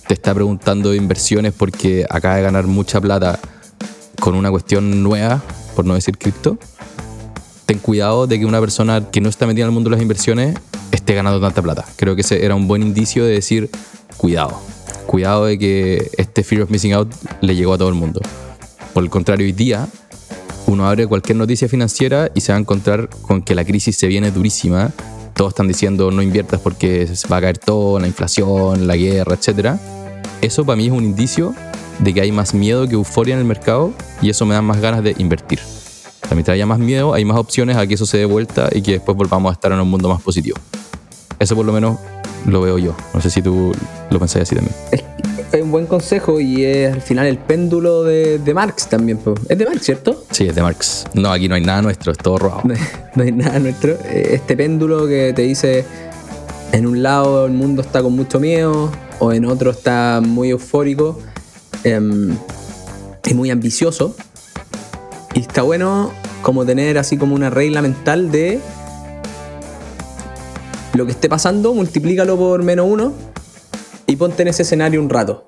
[0.07, 3.39] te está preguntando de inversiones porque acaba de ganar mucha plata
[4.21, 5.43] con una cuestión nueva,
[5.75, 6.59] por no decir cripto,
[7.67, 10.03] ten cuidado de que una persona que no está metida en el mundo de las
[10.03, 10.57] inversiones
[10.93, 11.85] esté ganando tanta plata.
[11.97, 13.71] Creo que ese era un buen indicio de decir,
[14.17, 14.61] cuidado,
[15.07, 18.21] cuidado de que este fear of missing out le llegó a todo el mundo.
[18.93, 19.89] Por el contrario, hoy día
[20.67, 24.07] uno abre cualquier noticia financiera y se va a encontrar con que la crisis se
[24.07, 24.93] viene durísima.
[25.35, 29.77] Todos están diciendo no inviertas porque va a caer todo, la inflación, la guerra, etc.
[30.41, 31.55] Eso para mí es un indicio
[31.99, 34.81] de que hay más miedo que euforia en el mercado y eso me da más
[34.81, 35.61] ganas de invertir.
[36.33, 38.93] Mientras haya más miedo, hay más opciones a que eso se dé vuelta y que
[38.93, 40.57] después volvamos a estar en un mundo más positivo.
[41.39, 41.99] Eso por lo menos
[42.47, 42.95] lo veo yo.
[43.13, 43.73] No sé si tú
[44.11, 45.14] lo pensás así también
[45.59, 49.19] es un buen consejo y es al final el péndulo de, Marx también.
[49.49, 50.25] Es de Marx, ¿cierto?
[50.31, 51.05] Sí, es de Marx.
[51.15, 52.63] No, aquí no hay nada nuestro, es todo robado.
[53.15, 53.93] No, hay nada nuestro.
[54.07, 55.85] Eh, este péndulo que te dice,
[56.73, 58.91] en un lado el mundo está con mucho miedo
[59.21, 61.21] o en otro está muy eufórico
[61.85, 62.37] em,
[63.25, 64.17] y muy ambicioso.
[65.35, 68.61] Y está bueno como tener así como una regla mental de
[70.95, 73.34] lo que esté pasando, multiplícalo por menos uno
[74.07, 75.47] y ponte en ese escenario un rato.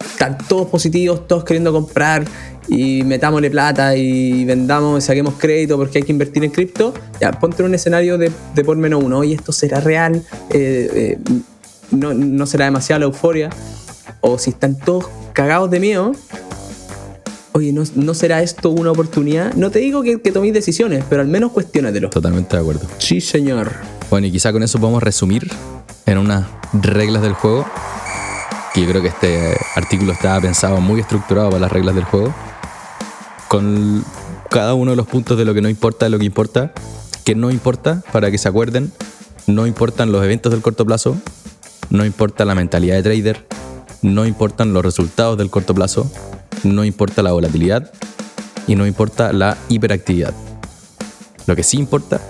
[0.00, 2.24] Están todos positivos, todos queriendo comprar
[2.68, 6.94] y metámosle plata y vendamos, saquemos crédito porque hay que invertir en cripto.
[7.20, 8.30] Ya, ponte en un escenario de,
[8.64, 9.18] por menos uno.
[9.18, 10.22] Oye, esto será real.
[10.50, 11.18] Eh, eh,
[11.90, 13.50] no, no será demasiada la euforia,
[14.20, 16.12] o si están todos cagados de miedo,
[17.52, 19.54] oye, ¿no, no será esto una oportunidad?
[19.54, 22.10] No te digo que, que toméis decisiones, pero al menos cuestionatelo.
[22.10, 22.86] Totalmente de acuerdo.
[22.98, 23.72] Sí, señor.
[24.10, 25.50] Bueno, y quizá con eso podemos resumir
[26.06, 27.66] en unas reglas del juego.
[28.72, 32.32] Que yo creo que este artículo estaba pensado muy estructurado para las reglas del juego.
[33.48, 34.04] Con
[34.50, 36.72] cada uno de los puntos de lo que no importa, de lo que importa.
[37.24, 38.92] Que no importa, para que se acuerden.
[39.46, 41.16] No importan los eventos del corto plazo.
[41.90, 43.46] No importa la mentalidad de trader.
[44.02, 46.10] No importan los resultados del corto plazo.
[46.62, 47.90] No importa la volatilidad.
[48.66, 50.34] Y no importa la hiperactividad.
[51.46, 52.20] Lo que sí importa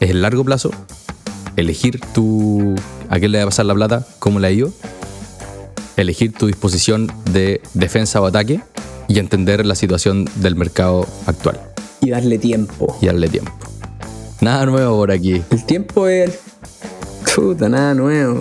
[0.00, 0.70] es el largo plazo
[1.56, 2.74] elegir tu
[3.12, 4.72] a qué le va a pasar la plata, cómo le ha ido,
[5.96, 8.60] elegir tu disposición de defensa o ataque
[9.08, 11.60] y entender la situación del mercado actual
[12.00, 12.96] Y darle tiempo.
[13.02, 13.52] y darle tiempo.
[14.40, 15.42] Nada nuevo por aquí.
[15.50, 16.38] El tiempo es.
[17.34, 18.40] Puta, nada nuevo.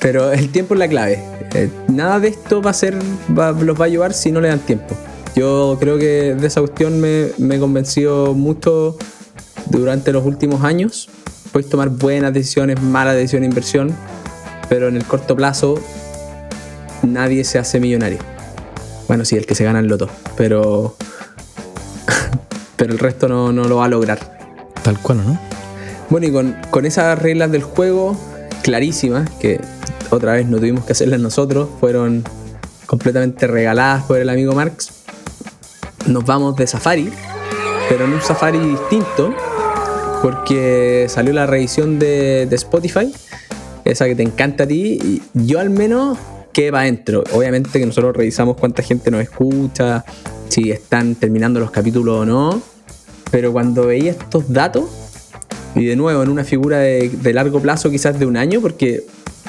[0.00, 1.22] Pero el tiempo es la clave.
[1.54, 2.98] Eh, nada de esto va a ser.
[3.38, 4.94] va- los va a ayudar si no le dan tiempo.
[5.34, 8.96] Yo creo que de esa cuestión me, me convenció mucho
[9.70, 11.08] durante los últimos años.
[11.52, 13.94] Puedes tomar buenas decisiones, malas decisiones de inversión,
[14.68, 15.80] pero en el corto plazo
[17.02, 18.18] nadie se hace millonario.
[19.08, 20.96] Bueno, sí, el que se gana el loto, pero.
[22.76, 24.18] pero el resto no, no lo va a lograr.
[24.82, 25.40] Tal cual, ¿o ¿no?
[26.10, 28.16] Bueno, y con, con esas reglas del juego
[28.62, 29.60] clarísimas, que
[30.10, 32.24] otra vez no tuvimos que hacerlas nosotros, fueron
[32.86, 34.90] completamente regaladas por el amigo Marx,
[36.06, 37.12] nos vamos de safari,
[37.88, 39.34] pero en un safari distinto,
[40.22, 43.12] porque salió la revisión de, de Spotify,
[43.84, 46.18] esa que te encanta a ti, y yo al menos
[46.52, 47.24] quedé para adentro.
[47.32, 50.04] Obviamente que nosotros revisamos cuánta gente nos escucha,
[50.48, 52.62] si están terminando los capítulos o no,
[53.30, 54.84] pero cuando veía estos datos,
[55.74, 59.04] y de nuevo, en una figura de, de largo plazo, quizás de un año, porque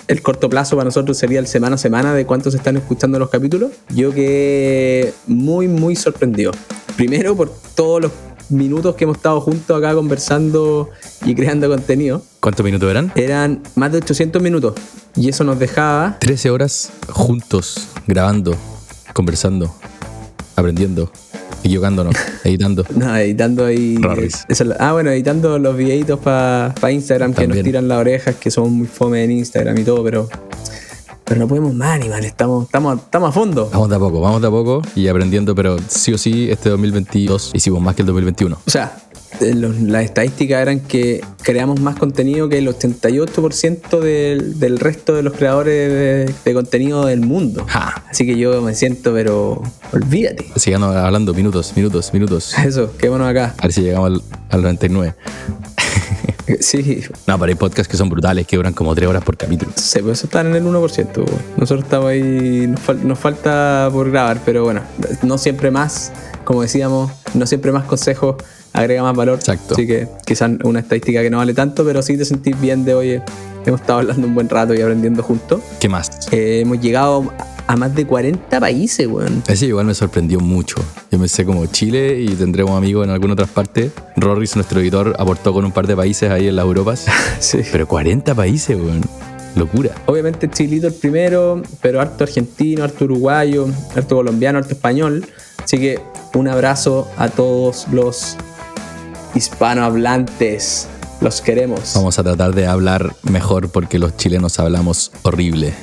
[0.07, 3.29] el corto plazo para nosotros sería el semana a semana de cuántos están escuchando los
[3.29, 3.71] capítulos.
[3.89, 6.51] Yo quedé muy, muy sorprendido.
[6.95, 8.11] Primero por todos los
[8.49, 10.89] minutos que hemos estado juntos acá conversando
[11.25, 12.23] y creando contenido.
[12.39, 13.11] ¿Cuántos minutos eran?
[13.15, 14.73] Eran más de 800 minutos.
[15.15, 18.55] Y eso nos dejaba 13 horas juntos, grabando,
[19.13, 19.73] conversando,
[20.55, 21.11] aprendiendo,
[21.63, 22.85] equivocándonos, editando.
[22.95, 23.99] Nada, editando ahí.
[24.47, 28.71] Eso ah, bueno, editando los videitos para Instagram que nos tiran las orejas, que somos
[28.71, 30.29] muy fome en Instagram y todo, pero.
[31.27, 32.23] Pero no podemos más, animal.
[32.23, 33.69] Estamos, estamos, estamos a fondo.
[33.71, 36.69] Vamos de a poco, vamos de a poco y aprendiendo, pero sí o sí, este
[36.69, 38.57] 2022 hicimos más que el 2021.
[38.65, 38.97] O sea,
[39.41, 45.23] eh, las estadísticas eran que creamos más contenido que el 88% del, del resto de
[45.23, 47.65] los creadores de, de contenido del mundo.
[47.67, 48.05] Ja.
[48.09, 49.61] Así que yo me siento, pero
[49.91, 50.47] olvídate.
[50.55, 52.57] Sigamos hablando, minutos, minutos, minutos.
[52.65, 53.53] Eso, quémonos acá.
[53.57, 55.13] A ver si llegamos al, al 99.
[56.59, 59.71] Sí, No, pero hay podcasts que son brutales, que duran como 3 horas por capítulo.
[59.75, 61.13] se puede estar en el 1%.
[61.15, 61.27] güey.
[61.57, 64.81] Nosotros estamos ahí, nos, fal- nos falta por grabar, pero bueno,
[65.23, 66.11] no siempre más,
[66.45, 68.35] como decíamos, no siempre más consejos
[68.73, 69.39] agrega más valor.
[69.39, 69.73] Exacto.
[69.73, 72.93] Así que quizás una estadística que no vale tanto, pero sí te sentís bien de,
[72.93, 73.21] oye,
[73.65, 75.61] hemos estado hablando un buen rato y aprendiendo juntos.
[75.79, 76.09] ¿Qué más?
[76.31, 77.33] Eh, hemos llegado
[77.67, 79.43] a más de 40 países, weón.
[79.47, 80.77] Ese igual me sorprendió mucho.
[81.11, 83.91] Yo pensé como Chile y tendremos amigos en alguna otra parte.
[84.15, 87.05] Rorris, nuestro editor, aportó con un par de países ahí en las Europas.
[87.39, 87.59] Sí.
[87.71, 89.01] Pero 40 países, weón.
[89.55, 89.91] Locura.
[90.05, 95.25] Obviamente Chilito el primero, pero harto argentino, harto uruguayo, harto colombiano, harto español.
[95.63, 95.99] Así que
[96.33, 98.37] un abrazo a todos los
[99.33, 100.87] hispanohablantes.
[101.19, 101.93] Los queremos.
[101.95, 105.73] Vamos a tratar de hablar mejor porque los chilenos hablamos horrible.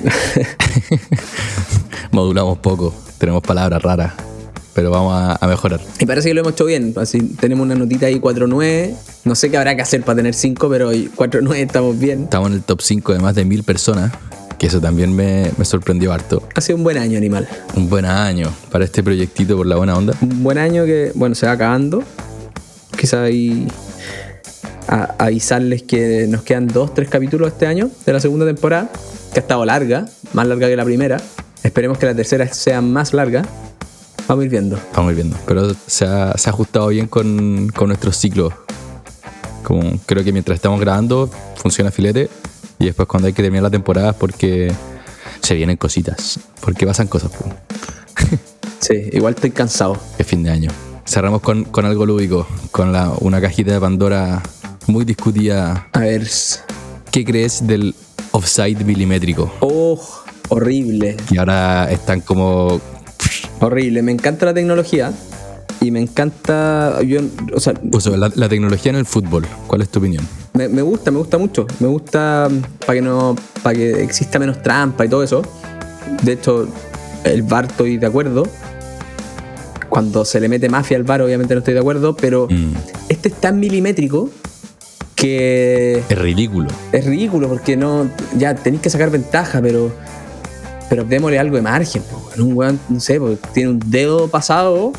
[2.13, 4.13] Modulamos poco, tenemos palabras raras,
[4.75, 5.81] pero vamos a, a mejorar.
[5.99, 6.95] Y parece que lo hemos hecho bien.
[6.97, 8.95] Así tenemos una notita ahí 4.9.
[9.25, 12.25] No sé qué habrá que hacer para tener 5, pero 4.9 estamos bien.
[12.25, 14.13] Estamos en el top 5 de más de mil personas,
[14.57, 16.47] que eso también me, me sorprendió harto.
[16.55, 17.49] Ha sido un buen año, animal.
[17.75, 20.15] Un buen año para este proyectito por la buena onda.
[20.21, 22.05] Un buen año que, bueno, se va acabando.
[22.97, 23.67] Quizá ahí
[24.89, 28.91] a- avisarles que nos quedan dos, tres capítulos este año de la segunda temporada,
[29.33, 31.17] que ha estado larga, más larga que la primera.
[31.63, 33.43] Esperemos que la tercera sea más larga.
[34.29, 34.79] Vamos a ir viendo.
[34.95, 35.37] Vamos a ir viendo.
[35.47, 38.53] Pero se ha, se ha ajustado bien con, con nuestros ciclos.
[39.63, 42.29] Como creo que mientras estamos grabando funciona filete
[42.79, 44.73] y después cuando hay que terminar la temporada es porque
[45.41, 46.39] se vienen cositas.
[46.61, 47.31] Porque pasan cosas.
[48.81, 49.97] Sí, igual estoy cansado.
[50.19, 50.71] Es fin de año.
[51.07, 54.43] Cerramos con, con algo lúdico, con la, una cajita de Pandora
[54.87, 55.89] muy discutida.
[55.93, 56.27] A ver.
[57.11, 57.95] ¿Qué crees del
[58.33, 59.53] offside milimétrico?
[59.61, 60.01] Oh,
[60.49, 61.17] horrible.
[61.31, 62.81] Y ahora están como...
[63.61, 64.03] Horrible.
[64.03, 65.13] Me encanta la tecnología.
[65.81, 67.01] Y me encanta.
[67.03, 67.21] Yo,
[67.55, 69.47] o sea, Pues, la, la tecnología en el fútbol.
[69.67, 70.27] ¿Cuál es tu opinión?
[70.55, 71.67] Me, me gusta, me gusta mucho.
[71.81, 72.49] Me gusta
[72.81, 73.37] para que no.
[73.63, 75.43] para que exista menos trampa y todo eso.
[76.23, 76.67] De hecho,
[77.25, 78.45] el bar estoy de acuerdo.
[79.95, 82.73] Cuando se le mete mafia al bar, obviamente no estoy de acuerdo, pero Mm.
[83.09, 84.29] este es tan milimétrico
[85.15, 86.69] que Es ridículo.
[86.93, 88.11] es ridículo porque no.
[88.37, 89.93] Ya tenéis que sacar ventaja, pero.
[90.91, 92.03] Pero démosle algo de margen.
[92.03, 92.29] po.
[92.43, 94.93] Un weón, no sé, porque tiene un dedo pasado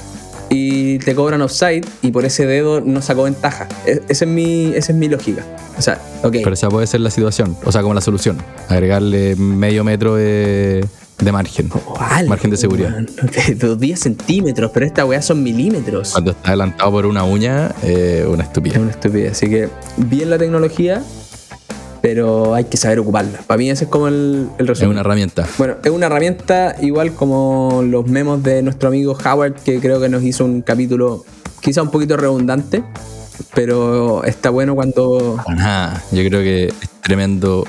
[0.56, 3.68] y te cobran offside y por ese dedo no sacó ventaja.
[3.86, 5.44] E- Esa es mi, esa es mi lógica.
[5.78, 6.32] O sea, ok.
[6.44, 8.38] Pero esa puede ser la situación, o sea, como la solución.
[8.70, 10.86] Agregarle medio metro de,
[11.20, 11.70] de margen.
[12.00, 12.92] Vale, margen de seguridad.
[13.60, 16.12] Dos 10 centímetros, pero esta weá son milímetros.
[16.14, 18.78] Cuando está adelantado por una uña, eh, una Es estupidez.
[18.80, 19.32] una estupidez.
[19.34, 21.04] Así que, bien la tecnología,
[22.06, 23.40] pero hay que saber ocuparla.
[23.48, 24.92] Para mí ese es como el, el Es resumen.
[24.92, 25.48] una herramienta.
[25.58, 30.08] Bueno, es una herramienta igual como los memos de nuestro amigo Howard, que creo que
[30.08, 31.26] nos hizo un capítulo
[31.62, 32.84] quizá un poquito redundante,
[33.56, 35.40] pero está bueno cuando...
[35.48, 37.66] Ajá, yo creo que es tremendo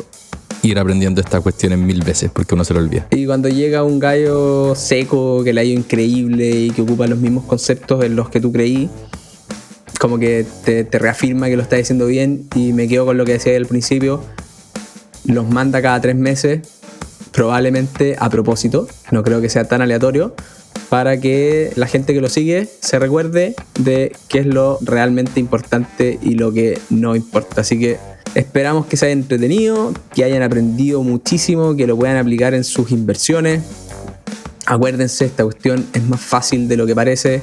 [0.62, 3.07] ir aprendiendo estas cuestiones mil veces porque uno se lo olvida.
[3.12, 7.18] Y cuando llega un gallo seco, que le ha ido increíble y que ocupa los
[7.18, 8.91] mismos conceptos en los que tú creí,
[9.99, 13.32] como que te, reafirma que lo está diciendo bien y me quedo con lo que
[13.32, 14.22] decía al principio,
[15.24, 16.61] los manda cada tres meses,
[17.32, 20.34] probablemente a propósito, no creo que sea tan aleatorio,
[20.88, 26.18] para que la gente que lo sigue se recuerde de qué es lo realmente importante
[26.22, 27.62] y lo que no importa.
[27.62, 27.99] Así que
[28.34, 32.90] esperamos que se hayan entretenido, que hayan aprendido muchísimo, que lo puedan aplicar en sus
[32.90, 33.62] inversiones.
[34.66, 37.42] Acuérdense, esta cuestión es más fácil de lo que parece.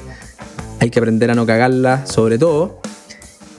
[0.80, 2.80] Hay que aprender a no cagarla, sobre todo.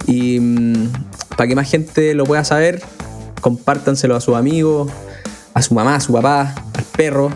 [0.08, 0.90] Y mm,
[1.36, 2.82] para que más gente lo pueda saber,
[3.42, 4.92] compártanselo a sus amigos,
[5.54, 7.30] a su mamá, a su papá, al perro,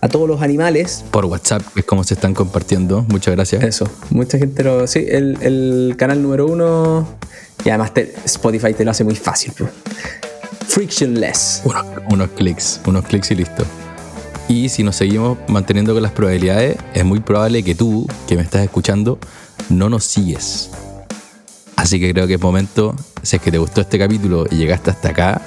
[0.00, 1.04] a todos los animales.
[1.10, 3.04] Por WhatsApp es como se están compartiendo.
[3.08, 3.62] Muchas gracias.
[3.64, 4.86] Eso, mucha gente lo.
[4.86, 7.06] Sí, el, el canal número uno.
[7.64, 9.52] Y además te- Spotify te lo hace muy fácil.
[9.52, 9.66] po.
[10.68, 11.62] Frictionless.
[11.64, 13.64] Unos, unos clics, unos clics y listo.
[14.48, 18.42] Y si nos seguimos manteniendo con las probabilidades, es muy probable que tú, que me
[18.42, 19.18] estás escuchando,
[19.68, 20.70] no nos sigues.
[21.76, 24.90] Así que creo que es momento, si es que te gustó este capítulo y llegaste
[24.90, 25.40] hasta acá,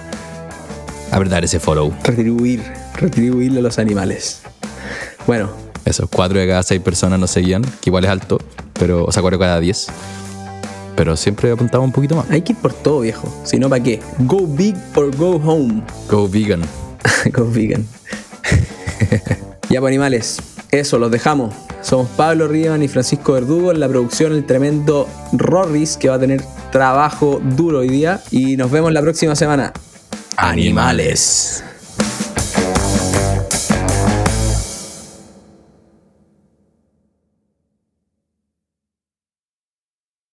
[1.11, 1.93] apretar ese follow.
[2.03, 2.63] Retribuir,
[2.95, 4.41] retribuirle a los animales.
[5.27, 5.49] Bueno,
[5.85, 8.39] Eso, cuatro de cada seis personas nos seguían, que igual es alto,
[8.79, 9.87] pero, o sea, cuatro de cada diez.
[10.95, 12.29] Pero siempre apuntaba un poquito más.
[12.29, 13.27] hay que ir por todo, viejo.
[13.43, 13.99] Si no, ¿para qué?
[14.19, 15.83] Go big or go home.
[16.09, 16.61] Go vegan.
[17.33, 17.85] Go vegan.
[19.69, 20.37] ya, pues animales,
[20.71, 21.53] eso, los dejamos.
[21.81, 26.19] Somos Pablo Riemann y Francisco Verdugo en la producción El Tremendo Rorris, que va a
[26.19, 26.41] tener
[26.71, 28.21] trabajo duro hoy día.
[28.31, 29.73] Y nos vemos la próxima semana.
[30.37, 31.63] Animales.